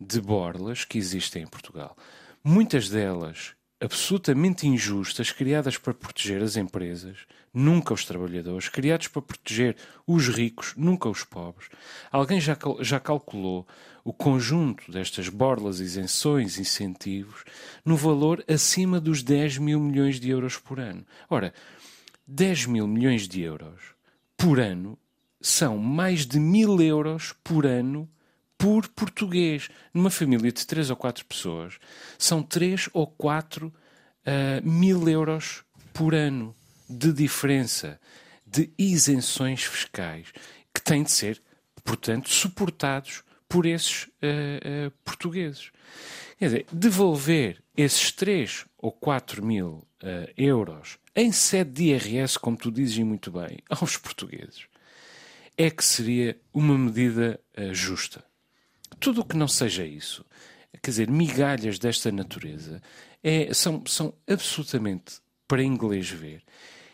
de 0.00 0.20
borlas 0.20 0.84
que 0.84 0.98
existem 0.98 1.42
em 1.42 1.46
Portugal. 1.46 1.96
Muitas 2.42 2.88
delas 2.88 3.54
absolutamente 3.82 4.66
injustas, 4.66 5.32
criadas 5.32 5.76
para 5.76 5.92
proteger 5.92 6.40
as 6.40 6.56
empresas, 6.56 7.18
nunca 7.52 7.92
os 7.92 8.04
trabalhadores, 8.04 8.68
criados 8.68 9.08
para 9.08 9.20
proteger 9.20 9.76
os 10.06 10.28
ricos, 10.28 10.72
nunca 10.76 11.08
os 11.08 11.24
pobres. 11.24 11.68
Alguém 12.10 12.40
já, 12.40 12.56
já 12.80 13.00
calculou 13.00 13.66
o 14.04 14.12
conjunto 14.12 14.90
destas 14.90 15.28
borlas, 15.28 15.80
isenções, 15.80 16.58
incentivos, 16.58 17.42
no 17.84 17.96
valor 17.96 18.44
acima 18.48 19.00
dos 19.00 19.22
10 19.22 19.58
mil 19.58 19.80
milhões 19.80 20.20
de 20.20 20.30
euros 20.30 20.56
por 20.56 20.78
ano. 20.78 21.04
Ora, 21.28 21.52
10 22.26 22.66
mil 22.66 22.86
milhões 22.86 23.26
de 23.26 23.42
euros 23.42 23.80
por 24.36 24.60
ano 24.60 24.96
são 25.40 25.76
mais 25.76 26.24
de 26.24 26.38
mil 26.38 26.80
euros 26.80 27.34
por 27.42 27.66
ano 27.66 28.08
por 28.62 28.86
português. 28.90 29.68
Numa 29.92 30.08
família 30.08 30.52
de 30.52 30.64
três 30.64 30.88
ou 30.88 30.94
quatro 30.94 31.24
pessoas, 31.24 31.80
são 32.16 32.44
três 32.44 32.88
ou 32.92 33.08
quatro 33.08 33.74
uh, 34.24 34.62
mil 34.62 35.08
euros 35.08 35.64
por 35.92 36.14
ano 36.14 36.54
de 36.88 37.12
diferença 37.12 38.00
de 38.46 38.70
isenções 38.78 39.64
fiscais 39.64 40.28
que 40.72 40.80
têm 40.80 41.02
de 41.02 41.10
ser, 41.10 41.42
portanto, 41.82 42.28
suportados 42.28 43.24
por 43.48 43.66
esses 43.66 44.04
uh, 44.04 44.86
uh, 44.86 44.90
portugueses. 45.04 45.72
Quer 46.38 46.44
dizer, 46.44 46.66
devolver 46.72 47.60
esses 47.76 48.12
3 48.12 48.64
ou 48.78 48.92
4 48.92 49.44
mil 49.44 49.86
euros 50.36 50.98
em 51.14 51.30
sede 51.30 51.70
de 51.70 51.84
IRS, 51.84 52.36
como 52.36 52.56
tu 52.56 52.72
dizes 52.72 52.98
muito 52.98 53.30
bem, 53.30 53.58
aos 53.70 53.96
portugueses, 53.96 54.66
é 55.56 55.70
que 55.70 55.84
seria 55.84 56.36
uma 56.52 56.76
medida 56.76 57.40
justa. 57.72 58.24
Tudo 58.98 59.20
o 59.20 59.24
que 59.24 59.36
não 59.36 59.48
seja 59.48 59.84
isso, 59.84 60.24
quer 60.82 60.90
dizer, 60.90 61.10
migalhas 61.10 61.78
desta 61.78 62.10
natureza, 62.10 62.80
é, 63.22 63.52
são, 63.52 63.82
são 63.86 64.14
absolutamente 64.28 65.20
para 65.46 65.62
inglês 65.62 66.08
ver. 66.10 66.42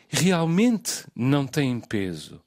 Realmente 0.07 1.05
não 1.15 1.45
têm 1.45 1.79
peso 1.79 2.41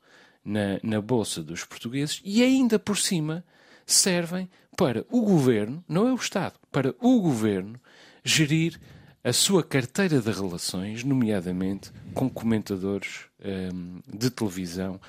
na, 0.45 0.79
na 0.83 1.01
bolsa 1.01 1.43
dos 1.43 1.65
portugueses 1.65 2.21
e 2.25 2.43
ainda 2.43 2.79
por 2.79 2.99
cima 2.99 3.45
servem 3.87 4.49
para 4.77 5.05
o 5.11 5.23
governo, 5.23 5.85
não 5.89 6.09
é 6.09 6.13
o 6.13 6.17
Estado, 6.17 6.55
para 6.71 6.95
o 7.01 7.21
governo 7.21 7.81
gerir 8.25 8.81
a 9.25 9.33
sua 9.33 9.63
carteira 9.63 10.21
de 10.21 10.31
relações, 10.31 11.05
nomeadamente 11.05 11.93
com 12.15 12.29
comentadores 12.29 13.27
hum, 13.73 14.01
de 14.07 14.31
televisão 14.31 15.01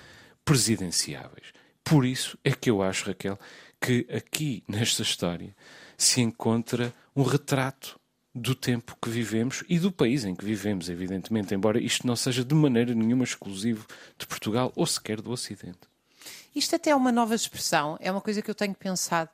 presidenciáveis. 0.45 1.47
Por 1.83 2.05
isso 2.05 2.37
é 2.43 2.51
que 2.51 2.69
eu 2.69 2.81
acho, 2.81 3.07
Raquel, 3.07 3.39
que 3.83 4.07
aqui 4.09 4.63
nesta 4.65 5.01
história 5.01 5.53
se 5.97 6.21
encontra 6.21 6.93
um 7.13 7.21
retrato 7.21 7.99
do 8.33 8.55
tempo 8.55 8.97
que 8.99 9.09
vivemos 9.09 9.61
e 9.67 9.77
do 9.77 9.91
país 9.91 10.23
em 10.23 10.33
que 10.33 10.45
vivemos, 10.45 10.87
evidentemente, 10.87 11.53
embora 11.53 11.77
isto 11.83 12.07
não 12.07 12.15
seja 12.15 12.45
de 12.45 12.55
maneira 12.55 12.95
nenhuma 12.95 13.25
exclusivo 13.25 13.85
de 14.17 14.25
Portugal 14.25 14.71
ou 14.73 14.87
sequer 14.87 15.19
do 15.19 15.29
Ocidente. 15.31 15.81
Isto 16.55 16.77
até 16.77 16.91
é 16.91 16.95
uma 16.95 17.11
nova 17.11 17.35
expressão, 17.35 17.97
é 17.99 18.09
uma 18.09 18.21
coisa 18.21 18.41
que 18.41 18.49
eu 18.49 18.55
tenho 18.55 18.73
pensado. 18.73 19.29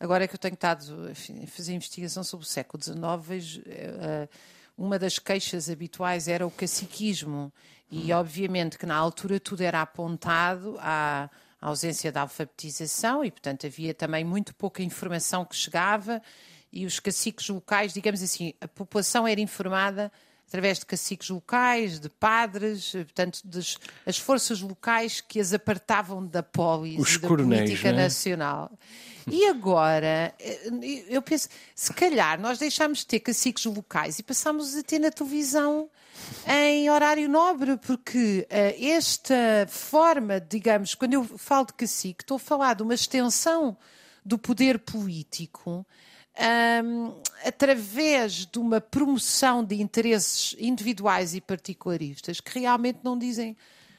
Agora 0.00 0.24
é 0.24 0.26
que 0.26 0.34
eu 0.34 0.38
tenho 0.38 0.54
estado 0.54 1.10
a 1.10 1.46
fazer 1.46 1.74
investigação 1.74 2.24
sobre 2.24 2.46
o 2.46 2.48
século 2.48 2.82
XIX, 2.82 3.58
uh, 3.58 4.28
uma 4.76 4.98
das 4.98 5.18
queixas 5.18 5.68
habituais 5.68 6.28
era 6.28 6.46
o 6.46 6.50
caciquismo. 6.50 7.52
E 7.90 8.10
obviamente 8.10 8.78
que 8.78 8.86
na 8.86 8.96
altura 8.96 9.38
tudo 9.38 9.60
era 9.60 9.82
apontado 9.82 10.78
à 10.80 11.28
a 11.62 11.68
ausência 11.68 12.10
da 12.10 12.22
alfabetização 12.22 13.24
e, 13.24 13.30
portanto, 13.30 13.66
havia 13.66 13.94
também 13.94 14.24
muito 14.24 14.52
pouca 14.52 14.82
informação 14.82 15.44
que 15.44 15.54
chegava 15.54 16.20
e 16.72 16.84
os 16.84 16.98
caciques 16.98 17.48
locais, 17.48 17.94
digamos 17.94 18.20
assim, 18.20 18.52
a 18.60 18.66
população 18.66 19.28
era 19.28 19.40
informada 19.40 20.10
através 20.48 20.80
de 20.80 20.86
caciques 20.86 21.30
locais, 21.30 22.00
de 22.00 22.08
padres, 22.08 22.90
portanto, 22.90 23.40
das, 23.44 23.78
as 24.04 24.18
forças 24.18 24.60
locais 24.60 25.20
que 25.20 25.38
as 25.38 25.54
apartavam 25.54 26.26
da 26.26 26.42
polis 26.42 26.98
os 26.98 27.14
e 27.14 27.18
da 27.20 27.28
coronéis, 27.28 27.62
política 27.62 27.92
né? 27.92 28.02
nacional. 28.02 28.72
E 29.30 29.46
agora, 29.46 30.34
eh, 30.40 30.68
eu 31.08 31.22
penso, 31.22 31.48
se 31.76 31.92
calhar 31.94 32.40
nós 32.40 32.58
deixámos 32.58 32.98
de 32.98 33.06
ter 33.06 33.20
caciques 33.20 33.64
locais 33.66 34.18
e 34.18 34.22
passámos 34.22 34.76
a 34.76 34.82
ter 34.82 34.98
na 34.98 35.12
televisão 35.12 35.88
em 36.46 36.90
horário 36.90 37.28
nobre, 37.28 37.76
porque 37.76 38.46
uh, 38.50 38.84
esta 38.84 39.66
forma, 39.68 40.40
digamos, 40.40 40.94
quando 40.94 41.14
eu 41.14 41.24
falo 41.24 41.66
de 41.66 41.74
cacique, 41.74 42.22
estou 42.22 42.36
a 42.36 42.40
falar 42.40 42.74
de 42.74 42.82
uma 42.82 42.94
extensão 42.94 43.76
do 44.24 44.38
poder 44.38 44.78
político 44.78 45.84
um, 46.84 47.20
através 47.44 48.46
de 48.46 48.58
uma 48.58 48.80
promoção 48.80 49.64
de 49.64 49.80
interesses 49.80 50.56
individuais 50.58 51.34
e 51.34 51.40
particularistas 51.40 52.40
que 52.40 52.58
realmente 52.58 53.00
não 53.02 53.18
dizem 53.18 53.56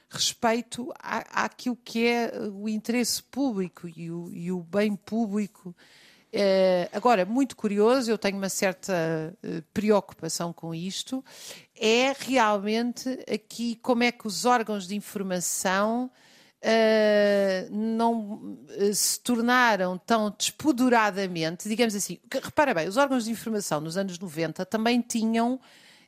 respeito 0.10 0.92
à, 1.00 1.46
àquilo 1.46 1.78
que 1.84 2.08
é 2.08 2.32
o 2.54 2.70
interesse 2.70 3.22
público 3.22 3.88
e 3.88 4.12
o, 4.12 4.32
e 4.32 4.52
o 4.52 4.62
bem 4.62 4.96
público 4.96 5.76
agora, 6.92 7.26
muito 7.26 7.56
curioso, 7.56 8.10
eu 8.10 8.18
tenho 8.18 8.38
uma 8.38 8.50
certa 8.50 8.94
uh, 9.44 9.62
preocupação 9.74 10.52
com 10.52 10.74
isto, 10.74 11.24
é 11.76 12.14
realmente 12.18 13.08
aqui 13.32 13.76
como 13.82 14.04
é 14.04 14.12
que 14.12 14.26
os 14.26 14.46
órgãos 14.46 14.88
de 14.88 14.96
informação 14.96 16.10
uh, 16.64 17.76
não 17.76 18.58
se 18.94 19.20
tornaram 19.20 19.98
tão 19.98 20.34
despoduradamente, 20.36 21.70
digamos 21.70 21.94
assim, 21.94 22.18
que, 22.30 22.40
repara 22.40 22.74
bem, 22.74 22.88
os 22.88 22.98
órgãos 22.98 23.26
de 23.26 23.32
informação 23.32 23.80
nos 23.80 23.96
anos 23.96 24.18
90 24.18 24.66
também 24.66 25.02
tinham 25.02 25.60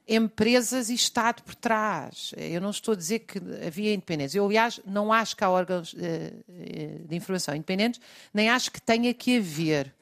empresas 0.08 0.90
e 0.90 0.94
Estado 0.94 1.44
por 1.44 1.56
trás. 1.56 2.34
Eu 2.38 2.62
não 2.62 2.70
estou 2.70 2.94
a 2.94 2.98
dizer 2.98 3.20
que 3.20 3.40
havia 3.66 3.94
independência. 3.94 4.38
Eu, 4.38 4.46
aliás, 4.46 4.80
não 4.86 5.12
acho 5.12 5.36
que 5.36 5.44
há 5.44 5.50
órgãos 5.50 5.96
de 5.96 7.16
informação 7.16 7.56
independentes, 7.56 8.00
nem 8.32 8.50
acho 8.50 8.72
que 8.72 8.80
tenha 8.80 9.14
que 9.14 9.38
haver. 9.38 9.94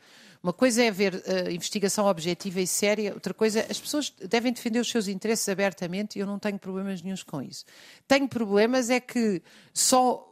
Uma 0.43 0.51
coisa 0.51 0.83
é 0.83 0.89
haver 0.89 1.15
uh, 1.15 1.49
investigação 1.49 2.05
objetiva 2.05 2.59
e 2.59 2.67
séria, 2.67 3.13
outra 3.13 3.33
coisa, 3.33 3.65
as 3.69 3.79
pessoas 3.79 4.13
devem 4.27 4.51
defender 4.51 4.77
os 4.77 4.89
seus 4.89 5.07
interesses 5.07 5.47
abertamente 5.47 6.19
e 6.19 6.21
eu 6.21 6.27
não 6.27 6.37
tenho 6.37 6.59
problemas 6.59 7.01
nenhums 7.01 7.23
com 7.23 7.41
isso. 7.41 7.63
Tenho 8.05 8.27
problemas 8.27 8.89
é 8.89 8.99
que 8.99 9.41
só 9.73 10.29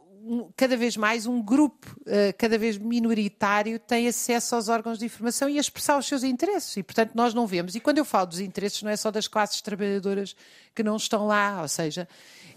cada 0.54 0.76
vez 0.76 0.98
mais 0.98 1.26
um 1.26 1.42
grupo 1.42 1.86
uh, 2.02 2.36
cada 2.36 2.58
vez 2.58 2.76
minoritário 2.76 3.78
tem 3.78 4.06
acesso 4.06 4.54
aos 4.54 4.68
órgãos 4.68 4.98
de 4.98 5.06
informação 5.06 5.48
e 5.48 5.56
a 5.56 5.60
expressar 5.62 5.98
os 5.98 6.06
seus 6.06 6.22
interesses. 6.22 6.76
E, 6.76 6.82
portanto, 6.82 7.12
nós 7.14 7.32
não 7.32 7.46
vemos. 7.46 7.74
E 7.74 7.80
quando 7.80 7.96
eu 7.96 8.04
falo 8.04 8.26
dos 8.26 8.38
interesses, 8.38 8.82
não 8.82 8.90
é 8.90 8.96
só 8.96 9.10
das 9.10 9.26
classes 9.26 9.62
trabalhadoras 9.62 10.36
que 10.74 10.82
não 10.82 10.96
estão 10.96 11.26
lá, 11.26 11.62
ou 11.62 11.68
seja, 11.68 12.06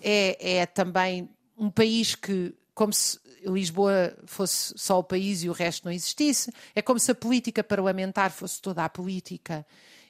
é, 0.01 0.57
é 0.57 0.65
também 0.65 1.29
um 1.57 1.69
país 1.69 2.15
que, 2.15 2.53
como 2.73 2.91
se 2.91 3.17
Lisboa 3.45 4.15
fosse 4.25 4.73
só 4.77 4.99
o 4.99 5.03
país 5.03 5.43
e 5.43 5.49
o 5.49 5.53
resto 5.53 5.85
não 5.85 5.91
existisse. 5.91 6.51
É 6.73 6.81
como 6.81 6.99
se 6.99 7.11
a 7.11 7.15
política 7.15 7.63
parlamentar 7.63 8.31
fosse 8.31 8.61
toda 8.61 8.83
a 8.83 8.89
política 8.89 9.65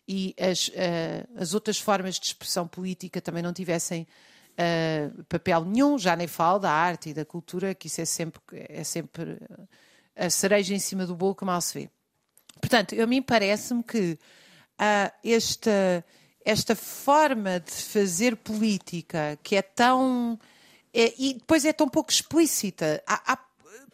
e 0.07 0.35
as, 0.39 0.67
uh, 0.69 0.71
as 1.37 1.53
outras 1.53 1.79
formas 1.79 2.19
de 2.19 2.27
expressão 2.27 2.67
política 2.67 3.21
também 3.21 3.41
não 3.41 3.53
tivessem 3.53 4.07
uh, 4.53 5.23
papel 5.25 5.65
nenhum, 5.65 5.97
já 5.97 6.15
nem 6.15 6.27
falo 6.27 6.59
da 6.59 6.71
arte 6.71 7.09
e 7.09 7.13
da 7.13 7.25
cultura, 7.25 7.73
que 7.73 7.87
isso 7.87 8.01
é 8.01 8.05
sempre, 8.05 8.41
é 8.53 8.83
sempre 8.83 9.39
a 10.15 10.29
cereja 10.29 10.73
em 10.73 10.79
cima 10.79 11.05
do 11.05 11.15
bolo 11.15 11.35
que 11.35 11.45
mal 11.45 11.59
se 11.61 11.79
vê. 11.79 11.89
Portanto, 12.59 12.99
a 12.99 13.05
mim 13.05 13.21
parece-me 13.21 13.83
que 13.83 14.17
uh, 14.79 15.11
esta, 15.23 16.05
esta 16.43 16.75
forma 16.75 17.59
de 17.59 17.71
fazer 17.71 18.35
política 18.35 19.37
que 19.43 19.55
é 19.55 19.61
tão 19.61 20.39
é, 20.95 21.13
e 21.17 21.33
depois 21.33 21.65
é 21.65 21.73
tão 21.73 21.89
pouco 21.89 22.09
explícita. 22.09 23.03
Há, 23.05 23.33
há, 23.33 23.45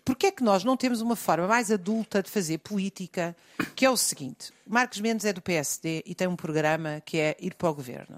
Porquê 0.06 0.28
é 0.28 0.32
que 0.32 0.44
nós 0.44 0.64
não 0.64 0.76
temos 0.76 1.02
uma 1.02 1.16
forma 1.16 1.48
mais 1.48 1.72
adulta 1.72 2.24
de 2.24 2.30
fazer 2.30 2.58
política, 2.60 3.36
que 3.76 3.86
é 3.86 3.90
o 3.90 3.96
seguinte, 3.96 4.52
Marcos 4.66 5.00
Mendes 5.00 5.26
é 5.26 5.34
do 5.34 5.42
PSD 5.42 6.04
e 6.06 6.16
tem 6.16 6.28
um 6.28 6.36
programa 6.36 7.02
que 7.06 7.18
é 7.18 7.38
ir 7.40 7.54
para 7.54 7.70
o 7.70 7.74
governo. 7.74 8.18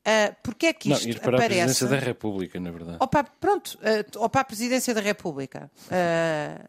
Uh, 0.00 0.34
Porquê 0.42 0.66
é 0.66 0.72
que 0.72 0.90
isto 0.90 1.04
não, 1.04 1.10
ir 1.10 1.20
para 1.20 1.36
aparece... 1.36 1.60
a 1.60 1.64
presidência 1.64 1.86
da 1.86 1.98
República, 1.98 2.60
na 2.60 2.70
verdade. 2.70 2.98
Opa, 3.00 3.24
pronto, 3.24 3.78
uh, 3.78 4.18
ou 4.18 4.28
para 4.28 4.40
a 4.40 4.44
presidência 4.44 4.92
da 4.94 5.00
República. 5.00 5.70
Uh, 5.86 6.68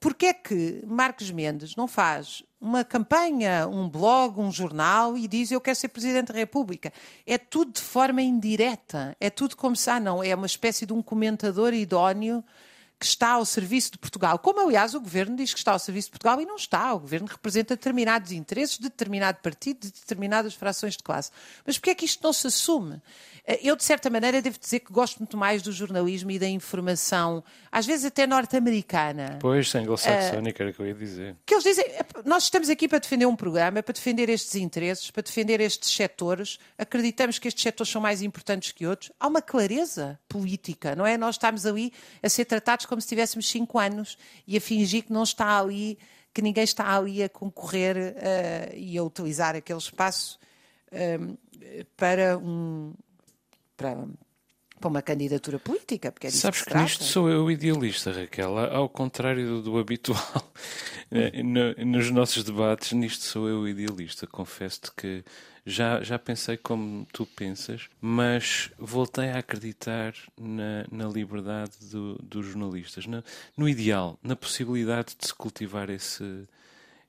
Porquê 0.00 0.26
é 0.26 0.34
que 0.34 0.82
Marcos 0.84 1.30
Mendes 1.30 1.76
não 1.76 1.86
faz 1.86 2.42
uma 2.60 2.84
campanha, 2.84 3.66
um 3.66 3.88
blog, 3.88 4.38
um 4.38 4.52
jornal 4.52 5.16
e 5.16 5.26
diz 5.26 5.50
eu 5.50 5.60
quero 5.60 5.76
ser 5.76 5.88
Presidente 5.88 6.32
da 6.32 6.38
República? 6.38 6.92
É 7.26 7.38
tudo 7.38 7.72
de 7.72 7.80
forma 7.80 8.20
indireta. 8.20 9.16
É 9.18 9.30
tudo 9.30 9.56
como 9.56 9.74
se, 9.74 9.88
ah, 9.88 9.98
não, 9.98 10.22
é 10.22 10.34
uma 10.34 10.46
espécie 10.46 10.84
de 10.84 10.92
um 10.92 11.00
comentador 11.00 11.72
idóneo 11.72 12.44
que 13.00 13.06
está 13.06 13.30
ao 13.30 13.46
serviço 13.46 13.92
de 13.92 13.98
Portugal. 13.98 14.38
Como, 14.38 14.60
aliás, 14.60 14.94
o 14.94 15.00
governo 15.00 15.34
diz 15.34 15.54
que 15.54 15.58
está 15.58 15.72
ao 15.72 15.78
serviço 15.78 16.08
de 16.08 16.12
Portugal 16.12 16.38
e 16.38 16.44
não 16.44 16.56
está. 16.56 16.92
O 16.92 17.00
governo 17.00 17.26
representa 17.26 17.74
determinados 17.74 18.30
interesses 18.30 18.76
de 18.76 18.84
determinado 18.84 19.38
partido, 19.42 19.80
de 19.80 19.90
determinadas 19.90 20.52
frações 20.52 20.98
de 20.98 21.02
classe. 21.02 21.30
Mas 21.64 21.78
porquê 21.78 21.90
é 21.90 21.94
que 21.94 22.04
isto 22.04 22.22
não 22.22 22.34
se 22.34 22.46
assume? 22.46 23.00
Eh, 23.46 23.60
eu, 23.62 23.74
de 23.74 23.84
certa 23.84 24.10
maneira, 24.10 24.42
devo 24.42 24.58
dizer 24.58 24.80
que 24.80 24.92
gosto 24.92 25.18
muito 25.18 25.36
mais 25.36 25.62
do 25.62 25.72
jornalismo 25.72 26.30
e 26.30 26.38
da 26.38 26.48
informação, 26.48 27.42
às 27.72 27.86
vezes 27.86 28.04
até 28.04 28.26
norte-americana. 28.26 29.38
Pois, 29.40 29.74
anglo-saxónica, 29.74 30.62
uh, 30.62 30.64
era 30.64 30.70
o 30.70 30.74
que 30.74 30.82
eu 30.82 30.86
ia 30.86 30.94
dizer. 30.94 31.36
Que 31.46 31.54
eles 31.54 31.64
dizem, 31.64 31.84
nós 32.24 32.44
estamos 32.44 32.68
aqui 32.68 32.86
para 32.86 32.98
defender 32.98 33.26
um 33.26 33.34
programa, 33.34 33.82
para 33.82 33.94
defender 33.94 34.28
estes 34.28 34.54
interesses, 34.56 35.10
para 35.10 35.22
defender 35.22 35.60
estes 35.60 35.90
setores, 35.90 36.58
acreditamos 36.76 37.38
que 37.38 37.48
estes 37.48 37.62
setores 37.62 37.90
são 37.90 38.00
mais 38.00 38.20
importantes 38.22 38.72
que 38.72 38.86
outros. 38.86 39.10
Há 39.18 39.26
uma 39.26 39.40
clareza 39.40 40.18
política, 40.28 40.94
não 40.94 41.06
é? 41.06 41.16
Nós 41.16 41.36
estamos 41.36 41.64
ali 41.66 41.92
a 42.22 42.28
ser 42.28 42.44
tratados 42.44 42.86
como 42.90 43.00
se 43.00 43.06
tivéssemos 43.06 43.48
cinco 43.48 43.78
anos 43.78 44.18
e 44.44 44.56
a 44.56 44.60
fingir 44.60 45.04
que 45.04 45.12
não 45.12 45.22
está 45.22 45.56
ali, 45.56 45.96
que 46.34 46.42
ninguém 46.42 46.64
está 46.64 46.96
ali 46.96 47.22
a 47.22 47.28
concorrer 47.28 47.96
uh, 47.96 48.76
e 48.76 48.98
a 48.98 49.02
utilizar 49.04 49.54
aquele 49.54 49.78
espaço 49.78 50.40
uh, 50.90 51.38
para 51.96 52.36
um, 52.36 52.92
para, 53.76 53.96
para 54.80 54.88
uma 54.88 55.00
candidatura 55.02 55.60
política. 55.60 56.10
Porque 56.10 56.26
é 56.26 56.30
Sabes 56.32 56.62
que, 56.62 56.70
que 56.72 56.76
nisto 56.76 57.04
sou 57.04 57.30
eu 57.30 57.48
idealista, 57.48 58.10
Raquel, 58.10 58.58
ao 58.58 58.88
contrário 58.88 59.46
do, 59.46 59.62
do 59.62 59.78
habitual 59.78 60.52
eh, 61.12 61.44
no, 61.44 61.72
nos 61.86 62.10
nossos 62.10 62.42
debates, 62.42 62.90
nisto 62.90 63.24
sou 63.24 63.48
eu 63.48 63.68
idealista. 63.68 64.26
Confesso-te 64.26 64.90
que 64.96 65.24
já, 65.70 66.02
já 66.02 66.18
pensei 66.18 66.56
como 66.56 67.06
tu 67.12 67.24
pensas, 67.24 67.88
mas 68.00 68.70
voltei 68.78 69.30
a 69.30 69.38
acreditar 69.38 70.14
na, 70.38 70.84
na 70.90 71.08
liberdade 71.08 71.72
do, 71.90 72.16
dos 72.22 72.46
jornalistas, 72.46 73.06
na, 73.06 73.22
no 73.56 73.68
ideal, 73.68 74.18
na 74.22 74.36
possibilidade 74.36 75.16
de 75.18 75.26
se 75.26 75.34
cultivar 75.34 75.88
esse, 75.88 76.46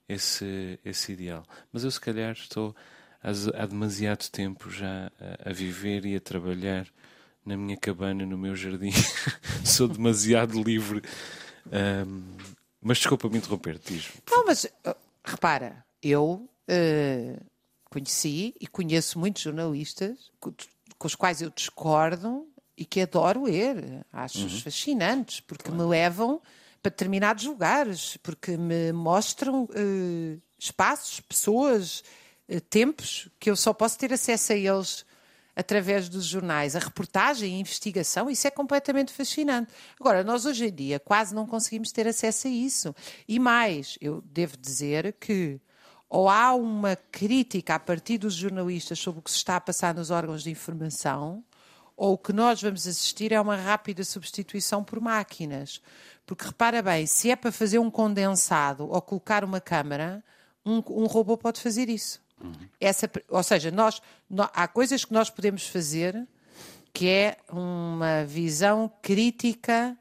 esse, 0.07 0.79
esse 0.85 1.11
ideal. 1.11 1.43
Mas 1.73 1.83
eu, 1.83 1.91
se 1.91 1.99
calhar, 1.99 2.31
estou 2.33 2.75
há 3.21 3.65
demasiado 3.65 4.29
tempo 4.29 4.69
já 4.69 5.11
a, 5.19 5.49
a 5.49 5.53
viver 5.53 6.05
e 6.05 6.15
a 6.15 6.19
trabalhar 6.19 6.87
na 7.45 7.57
minha 7.57 7.77
cabana, 7.77 8.25
no 8.25 8.37
meu 8.37 8.55
jardim. 8.55 8.91
Sou 9.65 9.87
demasiado 9.87 10.61
livre. 10.61 11.01
Um, 11.67 12.37
mas 12.81 12.99
desculpa-me 12.99 13.37
interromper, 13.37 13.79
diz. 13.79 14.11
Não, 14.29 14.45
mas 14.45 14.65
uh, 14.65 14.95
repara, 15.23 15.83
eu 16.01 16.49
uh, 16.67 17.50
conheci 17.91 18.55
e 18.59 18.65
conheço 18.65 19.19
muitos 19.19 19.43
jornalistas 19.43 20.31
com, 20.39 20.53
os 21.03 21.13
quais 21.13 21.41
eu 21.41 21.49
discordo 21.49 22.47
e 22.77 22.85
que 22.85 23.01
adoro 23.01 23.43
ler. 23.43 24.05
Acho-os 24.13 24.53
uhum. 24.53 24.61
fascinantes, 24.61 25.41
porque 25.41 25.65
claro. 25.65 25.83
me 25.83 25.89
levam 25.89 26.41
para 26.81 26.89
determinados 26.89 27.43
lugares, 27.43 28.17
porque 28.23 28.55
me 28.57 28.93
mostram 28.93 29.65
uh, 29.65 30.41
espaços, 30.57 31.19
pessoas, 31.19 32.03
eh, 32.47 32.59
tempos 32.59 33.27
que 33.39 33.51
eu 33.51 33.55
só 33.55 33.73
posso 33.73 33.99
ter 33.99 34.11
acesso 34.13 34.53
a 34.53 34.55
eles 34.55 35.05
através 35.55 36.07
dos 36.07 36.25
jornais. 36.25 36.75
A 36.75 36.79
reportagem, 36.79 37.55
a 37.55 37.59
investigação, 37.59 38.29
isso 38.29 38.47
é 38.47 38.51
completamente 38.51 39.11
fascinante. 39.11 39.71
Agora, 39.99 40.23
nós 40.23 40.45
hoje 40.45 40.67
em 40.67 40.73
dia 40.73 40.99
quase 40.99 41.35
não 41.35 41.45
conseguimos 41.45 41.91
ter 41.91 42.07
acesso 42.07 42.47
a 42.47 42.49
isso. 42.49 42.95
E 43.27 43.37
mais, 43.37 43.97
eu 43.99 44.21
devo 44.21 44.57
dizer 44.57 45.13
que 45.19 45.59
ou 46.11 46.27
há 46.27 46.53
uma 46.53 46.97
crítica 47.09 47.75
a 47.75 47.79
partir 47.79 48.17
dos 48.17 48.33
jornalistas 48.33 48.99
sobre 48.99 49.21
o 49.21 49.23
que 49.23 49.31
se 49.31 49.37
está 49.37 49.55
a 49.55 49.61
passar 49.61 49.95
nos 49.95 50.11
órgãos 50.11 50.43
de 50.43 50.51
informação, 50.51 51.41
ou 51.95 52.15
o 52.15 52.17
que 52.17 52.33
nós 52.33 52.61
vamos 52.61 52.85
assistir 52.85 53.31
é 53.31 53.39
uma 53.39 53.55
rápida 53.55 54.03
substituição 54.03 54.83
por 54.83 54.99
máquinas. 54.99 55.81
Porque 56.25 56.43
repara 56.43 56.81
bem, 56.81 57.07
se 57.07 57.31
é 57.31 57.35
para 57.37 57.49
fazer 57.49 57.79
um 57.79 57.89
condensado 57.89 58.89
ou 58.89 59.01
colocar 59.01 59.45
uma 59.45 59.61
câmara, 59.61 60.21
um, 60.65 60.83
um 60.89 61.05
robô 61.05 61.37
pode 61.37 61.61
fazer 61.61 61.87
isso. 61.87 62.21
Essa, 62.77 63.09
ou 63.29 63.41
seja, 63.41 63.71
nós, 63.71 64.01
nós, 64.29 64.49
há 64.53 64.67
coisas 64.67 65.05
que 65.05 65.13
nós 65.13 65.29
podemos 65.29 65.65
fazer 65.65 66.27
que 66.91 67.07
é 67.07 67.37
uma 67.49 68.25
visão 68.25 68.91
crítica, 69.01 69.97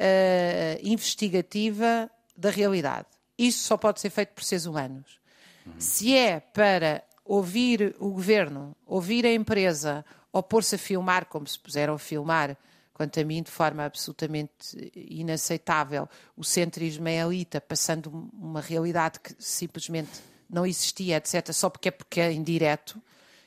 uh, 0.00 0.80
investigativa 0.82 2.10
da 2.36 2.50
realidade. 2.50 3.06
Isso 3.38 3.62
só 3.62 3.76
pode 3.76 4.00
ser 4.00 4.10
feito 4.10 4.30
por 4.30 4.42
seres 4.42 4.66
humanos. 4.66 5.17
Se 5.78 6.16
é 6.16 6.40
para 6.40 7.04
ouvir 7.24 7.94
o 7.98 8.10
governo, 8.10 8.74
ouvir 8.86 9.26
a 9.26 9.32
empresa, 9.32 10.04
ou 10.32 10.42
pôr-se 10.42 10.76
a 10.76 10.78
filmar, 10.78 11.26
como 11.26 11.46
se 11.46 11.58
puseram 11.58 11.94
a 11.94 11.98
filmar, 11.98 12.56
quanto 12.94 13.20
a 13.20 13.24
mim, 13.24 13.42
de 13.42 13.50
forma 13.50 13.84
absolutamente 13.84 14.90
inaceitável, 14.94 16.08
o 16.36 16.42
centro 16.42 16.82
ismaelita, 16.82 17.60
passando 17.60 18.30
uma 18.32 18.60
realidade 18.60 19.20
que 19.20 19.34
simplesmente 19.38 20.10
não 20.50 20.66
existia, 20.66 21.16
etc., 21.16 21.52
só 21.52 21.70
porque 21.70 21.88
é 21.88 21.90
porque 21.92 22.20
é 22.20 22.32
indireto. 22.32 23.00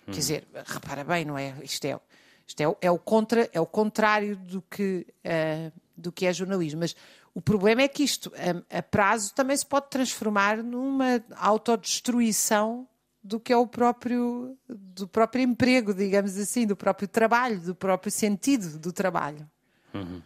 Hum. 0.08 0.12
Quer 0.14 0.20
dizer, 0.20 0.48
repara 0.66 1.04
bem, 1.04 1.26
não 1.26 1.38
é? 1.38 1.54
Isto 1.64 1.86
é, 1.86 2.00
isto 2.48 2.62
é, 2.62 2.76
é, 2.82 2.92
o, 2.92 2.98
contra, 2.98 3.50
é 3.52 3.60
o 3.60 3.66
contrário 3.66 4.36
do 4.36 4.62
que, 4.62 5.06
uh, 5.26 5.72
do 5.98 6.12
que 6.12 6.26
é 6.26 6.34
jornalismo. 6.34 6.80
Mas 6.80 6.96
o 7.34 7.42
problema 7.42 7.82
é 7.82 7.88
que 7.88 8.04
isto, 8.04 8.32
a, 8.36 8.80
a 8.80 8.82
prazo, 8.82 9.34
também 9.34 9.56
se 9.56 9.66
pode 9.66 9.90
transformar 9.90 10.58
numa 10.64 11.24
autodestruição 11.38 12.88
do 13.24 13.40
que 13.40 13.54
é 13.54 13.58
o 13.58 13.68
próprio, 13.68 14.58
do 14.68 15.08
próprio 15.08 15.44
emprego, 15.44 15.94
digamos 15.94 16.38
assim, 16.38 16.66
do 16.66 16.76
próprio 16.76 17.08
trabalho, 17.08 17.60
do 17.62 17.76
próprio 17.76 18.12
sentido 18.12 18.80
do 18.80 18.92
trabalho. 18.92 19.50
Uhum. 19.94 20.22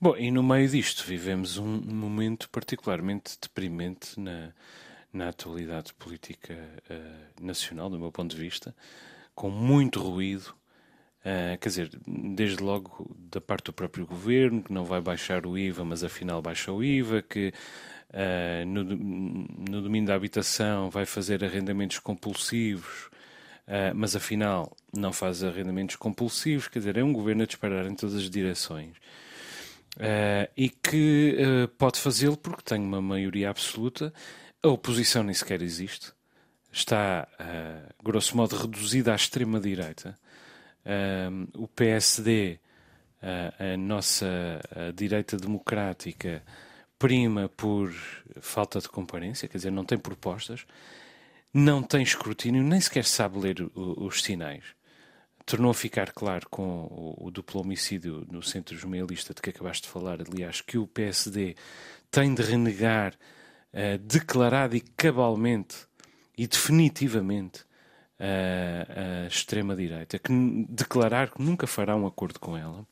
Bom, 0.00 0.16
e 0.16 0.30
no 0.30 0.42
meio 0.42 0.68
disto 0.68 1.04
vivemos 1.04 1.56
um 1.56 1.66
momento 1.66 2.50
particularmente 2.50 3.38
deprimente 3.40 4.20
na, 4.20 4.52
na 5.12 5.28
atualidade 5.30 5.94
política 5.94 6.54
uh, 6.54 7.44
nacional, 7.44 7.88
do 7.88 7.98
meu 7.98 8.12
ponto 8.12 8.34
de 8.34 8.40
vista, 8.40 8.74
com 9.34 9.50
muito 9.50 10.00
ruído. 10.00 10.54
Uh, 11.26 11.58
quer 11.58 11.68
dizer, 11.68 11.90
desde 12.06 12.62
logo 12.62 13.10
da 13.18 13.40
parte 13.40 13.64
do 13.64 13.72
próprio 13.72 14.06
governo, 14.06 14.62
que 14.62 14.72
não 14.72 14.84
vai 14.84 15.00
baixar 15.00 15.44
o 15.44 15.58
IVA, 15.58 15.84
mas 15.84 16.04
afinal 16.04 16.40
baixa 16.40 16.70
o 16.70 16.84
IVA, 16.84 17.20
que 17.20 17.52
uh, 18.10 18.64
no, 18.64 18.84
no 18.84 19.82
domínio 19.82 20.06
da 20.06 20.14
habitação 20.14 20.88
vai 20.88 21.04
fazer 21.04 21.42
arrendamentos 21.42 21.98
compulsivos, 21.98 23.06
uh, 23.66 23.92
mas 23.92 24.14
afinal 24.14 24.76
não 24.96 25.12
faz 25.12 25.42
arrendamentos 25.42 25.96
compulsivos, 25.96 26.68
quer 26.68 26.78
dizer, 26.78 26.96
é 26.96 27.02
um 27.02 27.12
governo 27.12 27.42
a 27.42 27.46
disparar 27.46 27.86
em 27.86 27.94
todas 27.96 28.14
as 28.14 28.30
direções. 28.30 28.94
E 30.56 30.68
que 30.68 31.38
pode 31.78 31.98
fazê-lo 31.98 32.36
porque 32.36 32.62
tem 32.62 32.78
uma 32.78 33.00
maioria 33.00 33.48
absoluta. 33.48 34.12
A 34.62 34.68
oposição 34.68 35.22
nem 35.22 35.32
sequer 35.32 35.62
existe. 35.62 36.12
Está, 36.70 37.26
grosso 38.04 38.36
modo, 38.36 38.56
reduzida 38.56 39.12
à 39.12 39.16
extrema-direita. 39.16 40.14
O 41.54 41.66
PSD, 41.68 42.58
a 43.22 43.76
nossa 43.76 44.60
a 44.70 44.92
direita 44.92 45.36
democrática, 45.36 46.42
prima 46.98 47.48
por 47.48 47.92
falta 48.40 48.80
de 48.80 48.88
comparência, 48.88 49.48
quer 49.48 49.58
dizer, 49.58 49.70
não 49.70 49.84
tem 49.84 49.98
propostas, 49.98 50.66
não 51.52 51.82
tem 51.82 52.02
escrutínio, 52.02 52.62
nem 52.62 52.80
sequer 52.80 53.04
sabe 53.04 53.38
ler 53.38 53.70
os 53.74 54.22
sinais. 54.22 54.64
Tornou 55.44 55.70
a 55.70 55.74
ficar 55.74 56.12
claro 56.12 56.48
com 56.50 56.62
o, 56.62 57.26
o 57.26 57.30
duplo 57.30 57.60
homicídio 57.60 58.26
no 58.30 58.42
centro 58.42 58.76
jornalista 58.76 59.32
de 59.32 59.40
que 59.40 59.50
acabaste 59.50 59.86
de 59.86 59.92
falar, 59.92 60.18
aliás, 60.20 60.60
que 60.60 60.76
o 60.76 60.86
PSD 60.86 61.54
tem 62.10 62.34
de 62.34 62.42
renegar 62.42 63.14
uh, 63.72 63.98
declarado 63.98 64.76
e 64.76 64.80
cabalmente 64.80 65.86
e 66.36 66.46
definitivamente 66.46 67.64
uh, 68.20 69.24
a 69.24 69.26
extrema-direita, 69.26 70.18
que 70.18 70.32
declarar 70.68 71.30
que 71.30 71.42
nunca 71.42 71.66
fará 71.66 71.96
um 71.96 72.06
acordo 72.06 72.38
com 72.38 72.56
ela. 72.56 72.86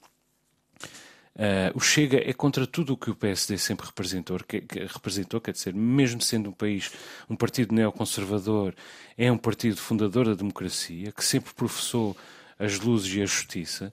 Uh, 1.37 1.75
o 1.75 1.81
Chega 1.81 2.19
é 2.19 2.33
contra 2.33 2.65
tudo 2.65 2.93
o 2.93 2.97
que 2.97 3.11
o 3.11 3.15
PSD 3.15 3.59
sempre 3.59 3.87
representou, 3.87 4.39
que, 4.47 4.61
que, 4.61 4.79
representou, 4.85 5.41
quer 5.41 5.51
dizer, 5.51 5.75
mesmo 5.75 6.21
sendo 6.21 6.51
um 6.51 6.53
país, 6.53 6.93
um 7.29 7.35
partido 7.35 7.75
neoconservador, 7.75 8.73
é 9.19 9.33
um 9.33 9.39
partido 9.39 9.77
fundador 9.77 10.27
da 10.27 10.35
democracia, 10.35 11.11
que 11.11 11.25
sempre 11.25 11.53
professou 11.53 12.17
as 12.57 12.79
luzes 12.79 13.13
e 13.15 13.21
a 13.21 13.27
justiça. 13.27 13.93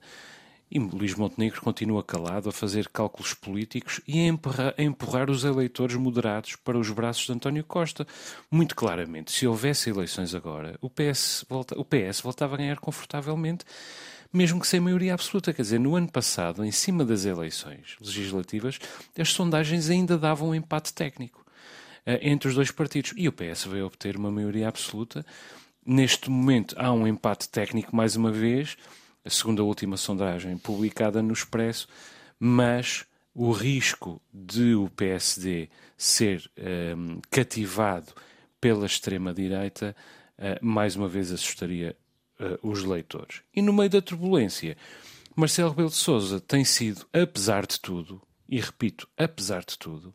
E 0.74 0.78
Luís 0.78 1.14
Montenegro 1.14 1.60
continua 1.60 2.02
calado 2.02 2.48
a 2.48 2.52
fazer 2.52 2.88
cálculos 2.88 3.34
políticos 3.34 4.00
e 4.08 4.18
a 4.20 4.26
empurrar, 4.26 4.74
a 4.78 4.82
empurrar, 4.82 5.30
os 5.30 5.44
eleitores 5.44 5.96
moderados 5.96 6.56
para 6.56 6.78
os 6.78 6.88
braços 6.88 7.26
de 7.26 7.32
António 7.32 7.62
Costa. 7.62 8.06
Muito 8.50 8.74
claramente, 8.74 9.32
se 9.32 9.46
houvesse 9.46 9.90
eleições 9.90 10.34
agora, 10.34 10.78
o 10.80 10.88
PS, 10.88 11.44
volta, 11.46 11.78
o 11.78 11.84
PS 11.84 12.22
voltava 12.22 12.54
a 12.54 12.56
ganhar 12.56 12.78
confortavelmente, 12.78 13.66
mesmo 14.32 14.58
que 14.58 14.66
sem 14.66 14.80
maioria 14.80 15.12
absoluta. 15.12 15.52
Quer 15.52 15.60
dizer, 15.60 15.78
no 15.78 15.94
ano 15.94 16.10
passado, 16.10 16.64
em 16.64 16.72
cima 16.72 17.04
das 17.04 17.26
eleições 17.26 17.96
legislativas, 18.00 18.78
as 19.18 19.28
sondagens 19.28 19.90
ainda 19.90 20.16
davam 20.16 20.48
um 20.48 20.54
empate 20.54 20.94
técnico 20.94 21.44
uh, 22.06 22.18
entre 22.22 22.48
os 22.48 22.54
dois 22.54 22.70
partidos. 22.70 23.12
E 23.14 23.28
o 23.28 23.32
PS 23.32 23.66
veio 23.66 23.84
obter 23.84 24.16
uma 24.16 24.30
maioria 24.30 24.68
absoluta 24.68 25.22
Neste 25.84 26.30
momento 26.30 26.76
há 26.78 26.92
um 26.92 27.08
empate 27.08 27.48
técnico 27.48 27.94
mais 27.94 28.14
uma 28.14 28.30
vez, 28.30 28.76
a 29.24 29.30
segunda 29.30 29.62
última 29.62 29.96
sondagem 29.96 30.56
publicada 30.58 31.22
no 31.22 31.32
Expresso, 31.32 31.86
mas 32.38 33.04
o 33.34 33.50
risco 33.52 34.20
de 34.32 34.74
o 34.74 34.90
PSD 34.90 35.68
ser 35.96 36.50
um, 36.96 37.20
cativado 37.30 38.12
pela 38.60 38.86
extrema-direita, 38.86 39.96
uh, 40.38 40.64
mais 40.64 40.96
uma 40.96 41.08
vez 41.08 41.32
assustaria 41.32 41.96
uh, 42.38 42.68
os 42.68 42.84
leitores. 42.84 43.42
E 43.54 43.62
no 43.62 43.72
meio 43.72 43.90
da 43.90 44.02
turbulência, 44.02 44.76
Marcelo 45.34 45.70
Rebelo 45.70 45.88
de 45.88 45.94
Sousa 45.94 46.40
tem 46.40 46.64
sido, 46.64 47.06
apesar 47.12 47.66
de 47.66 47.80
tudo, 47.80 48.20
e 48.48 48.60
repito, 48.60 49.08
apesar 49.16 49.64
de 49.64 49.78
tudo, 49.78 50.14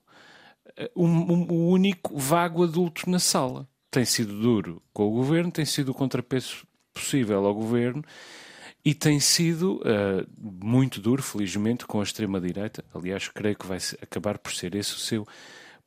uh, 0.77 1.03
um, 1.03 1.33
um, 1.33 1.47
o 1.49 1.69
único 1.69 2.17
vago 2.17 2.63
adulto 2.63 3.09
na 3.09 3.19
sala 3.19 3.67
tem 3.89 4.05
sido 4.05 4.39
duro 4.39 4.81
com 4.93 5.07
o 5.07 5.11
governo, 5.11 5.51
tem 5.51 5.65
sido 5.65 5.89
o 5.89 5.95
contrapeso 5.95 6.67
possível 6.93 7.45
ao 7.45 7.55
governo 7.55 8.03
e 8.87 8.93
tem 8.93 9.19
sido 9.19 9.81
uh, 9.81 10.25
muito 10.39 11.01
duro, 11.01 11.21
felizmente, 11.21 11.85
com 11.85 11.99
a 11.99 12.03
extrema-direita. 12.03 12.85
Aliás, 12.95 13.27
creio 13.27 13.53
que 13.53 13.67
vai 13.67 13.79
acabar 14.01 14.37
por 14.37 14.53
ser 14.53 14.73
esse 14.75 14.93
o 14.93 14.97
seu 14.97 15.27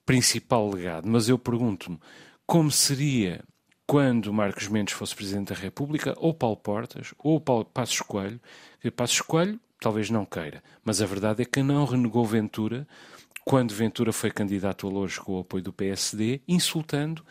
principal 0.04 0.70
legado. 0.70 1.08
Mas 1.08 1.26
eu 1.26 1.38
pergunto-me 1.38 1.98
como 2.46 2.70
seria 2.70 3.42
quando 3.86 4.30
Marcos 4.34 4.68
Mendes 4.68 4.92
fosse 4.92 5.16
Presidente 5.16 5.48
da 5.48 5.58
República, 5.58 6.14
ou 6.18 6.34
Paulo 6.34 6.58
Portas, 6.58 7.14
ou 7.18 7.40
Paulo 7.40 7.64
Passos 7.64 8.02
Coelho. 8.02 8.38
Passos 8.94 9.22
Coelho 9.22 9.58
talvez 9.80 10.10
não 10.10 10.26
queira, 10.26 10.62
mas 10.84 11.00
a 11.00 11.06
verdade 11.06 11.40
é 11.40 11.46
que 11.46 11.62
não 11.62 11.86
renegou 11.86 12.26
Ventura 12.26 12.86
quando 13.46 13.72
Ventura 13.72 14.12
foi 14.12 14.30
candidato 14.30 14.86
a 14.86 14.90
Lourdes 14.90 15.18
com 15.18 15.36
o 15.36 15.40
apoio 15.40 15.64
do 15.64 15.72
PSD, 15.72 16.42
insultando 16.46 17.24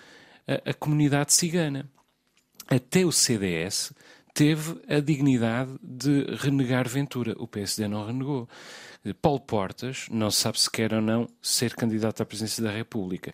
a, 0.48 0.72
a 0.72 0.74
comunidade 0.74 1.32
cigana. 1.32 1.88
Até 2.68 3.06
o 3.06 3.12
CDS 3.12 3.94
teve 4.40 4.80
a 4.88 5.02
dignidade 5.02 5.78
de 5.84 6.24
renegar 6.38 6.88
Ventura. 6.88 7.36
O 7.38 7.46
PSD 7.46 7.90
não 7.90 8.06
renegou. 8.06 8.48
Paulo 9.22 9.42
Portas 9.42 10.08
não 10.10 10.32
sabe 10.32 10.58
se 10.58 10.72
quer 10.72 10.94
ou 10.94 11.02
não 11.02 11.28
ser 11.42 11.76
candidato 11.76 12.24
à 12.24 12.26
presidência 12.26 12.64
da 12.64 12.72
República, 12.72 13.34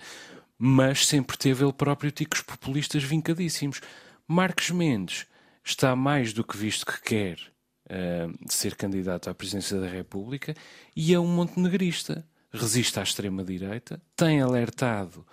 mas 0.58 1.06
sempre 1.06 1.38
teve 1.38 1.64
ele 1.64 1.74
próprio 1.74 2.10
ticos 2.10 2.42
populistas 2.42 3.04
vincadíssimos. 3.04 3.82
Marcos 4.28 4.72
Mendes 4.72 5.28
está 5.64 5.96
mais 5.96 6.34
do 6.34 6.44
que 6.44 6.58
visto 6.58 6.88
que 6.88 7.00
quer 7.00 7.38
uh, 7.86 8.52
ser 8.52 8.74
candidato 8.76 9.30
à 9.30 9.36
presidência 9.36 9.80
da 9.80 9.88
República 9.88 10.56
e 10.96 11.14
é 11.14 11.20
um 11.20 11.28
montenegrista. 11.28 12.26
Resiste 12.52 13.00
à 13.00 13.04
extrema-direita, 13.04 14.02
tem 14.16 14.42
alertado 14.42 15.24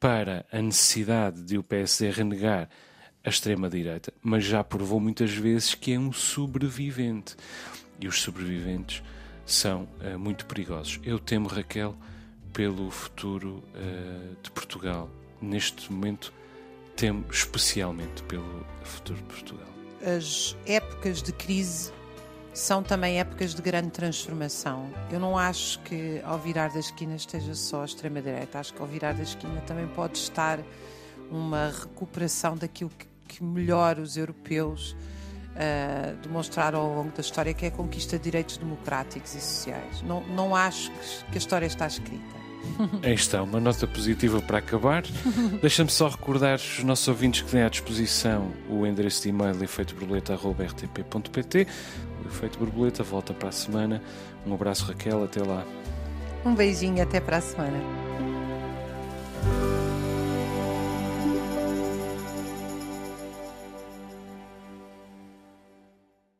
para 0.00 0.44
a 0.50 0.60
necessidade 0.60 1.44
de 1.44 1.58
o 1.58 1.62
PSD 1.62 2.10
renegar 2.10 2.68
a 3.24 3.28
extrema-direita, 3.28 4.12
mas 4.22 4.44
já 4.44 4.62
provou 4.64 4.98
muitas 4.98 5.32
vezes 5.32 5.74
que 5.74 5.92
é 5.92 5.98
um 5.98 6.12
sobrevivente. 6.12 7.36
E 8.00 8.08
os 8.08 8.20
sobreviventes 8.20 9.02
são 9.46 9.88
uh, 10.00 10.18
muito 10.18 10.46
perigosos. 10.46 10.98
Eu 11.04 11.18
temo, 11.18 11.48
Raquel, 11.48 11.94
pelo 12.52 12.90
futuro 12.90 13.62
uh, 13.74 14.36
de 14.42 14.50
Portugal. 14.50 15.08
Neste 15.40 15.92
momento, 15.92 16.32
temo 16.96 17.24
especialmente 17.30 18.22
pelo 18.24 18.66
futuro 18.82 19.18
de 19.18 19.24
Portugal. 19.24 19.68
As 20.04 20.56
épocas 20.66 21.22
de 21.22 21.32
crise 21.32 21.92
são 22.52 22.82
também 22.82 23.18
épocas 23.18 23.54
de 23.54 23.62
grande 23.62 23.90
transformação. 23.90 24.92
Eu 25.10 25.18
não 25.18 25.38
acho 25.38 25.80
que 25.80 26.20
ao 26.24 26.38
virar 26.38 26.68
da 26.68 26.80
esquina 26.80 27.14
esteja 27.14 27.54
só 27.54 27.82
a 27.82 27.84
extrema-direita, 27.84 28.58
acho 28.58 28.74
que 28.74 28.82
ao 28.82 28.86
virar 28.86 29.12
da 29.12 29.22
esquina 29.22 29.60
também 29.62 29.86
pode 29.88 30.18
estar 30.18 30.58
uma 31.30 31.70
recuperação 31.70 32.56
daquilo 32.56 32.90
que, 32.90 33.06
que 33.32 33.42
melhor 33.42 33.98
os 33.98 34.16
europeus 34.16 34.96
uh, 35.52 36.16
demonstraram 36.22 36.78
ao 36.80 36.94
longo 36.94 37.10
da 37.12 37.20
história, 37.20 37.52
que 37.54 37.64
é 37.64 37.68
a 37.68 37.70
conquista 37.70 38.18
de 38.18 38.24
direitos 38.24 38.58
democráticos 38.58 39.34
e 39.34 39.40
sociais. 39.40 40.02
Não, 40.02 40.20
não 40.28 40.54
acho 40.54 40.92
que, 41.30 41.34
a 41.34 41.38
história 41.38 41.64
está 41.66 41.86
escrita. 41.86 42.42
Aí 43.02 43.14
está, 43.14 43.42
uma 43.42 43.58
nota 43.58 43.86
positiva 43.86 44.42
para 44.42 44.58
acabar. 44.58 45.02
Deixa-me 45.60 45.90
só 45.90 46.08
recordar 46.08 46.56
os 46.56 46.84
nossos 46.84 47.08
ouvintes 47.08 47.40
que 47.42 47.50
têm 47.50 47.62
à 47.62 47.68
disposição 47.68 48.52
o 48.68 48.86
endereço 48.86 49.22
de 49.22 49.30
e-mail 49.30 49.60
efeitoborboleta.rtp.pt. 49.62 51.66
O 52.24 52.28
Efeito 52.28 52.58
Borboleta 52.58 53.02
volta 53.02 53.34
para 53.34 53.48
a 53.48 53.52
semana. 53.52 54.00
Um 54.46 54.54
abraço, 54.54 54.86
Raquel, 54.86 55.24
até 55.24 55.42
lá. 55.42 55.66
Um 56.44 56.54
beijinho, 56.54 57.02
até 57.02 57.20
para 57.20 57.38
a 57.38 57.40
semana. 57.40 57.78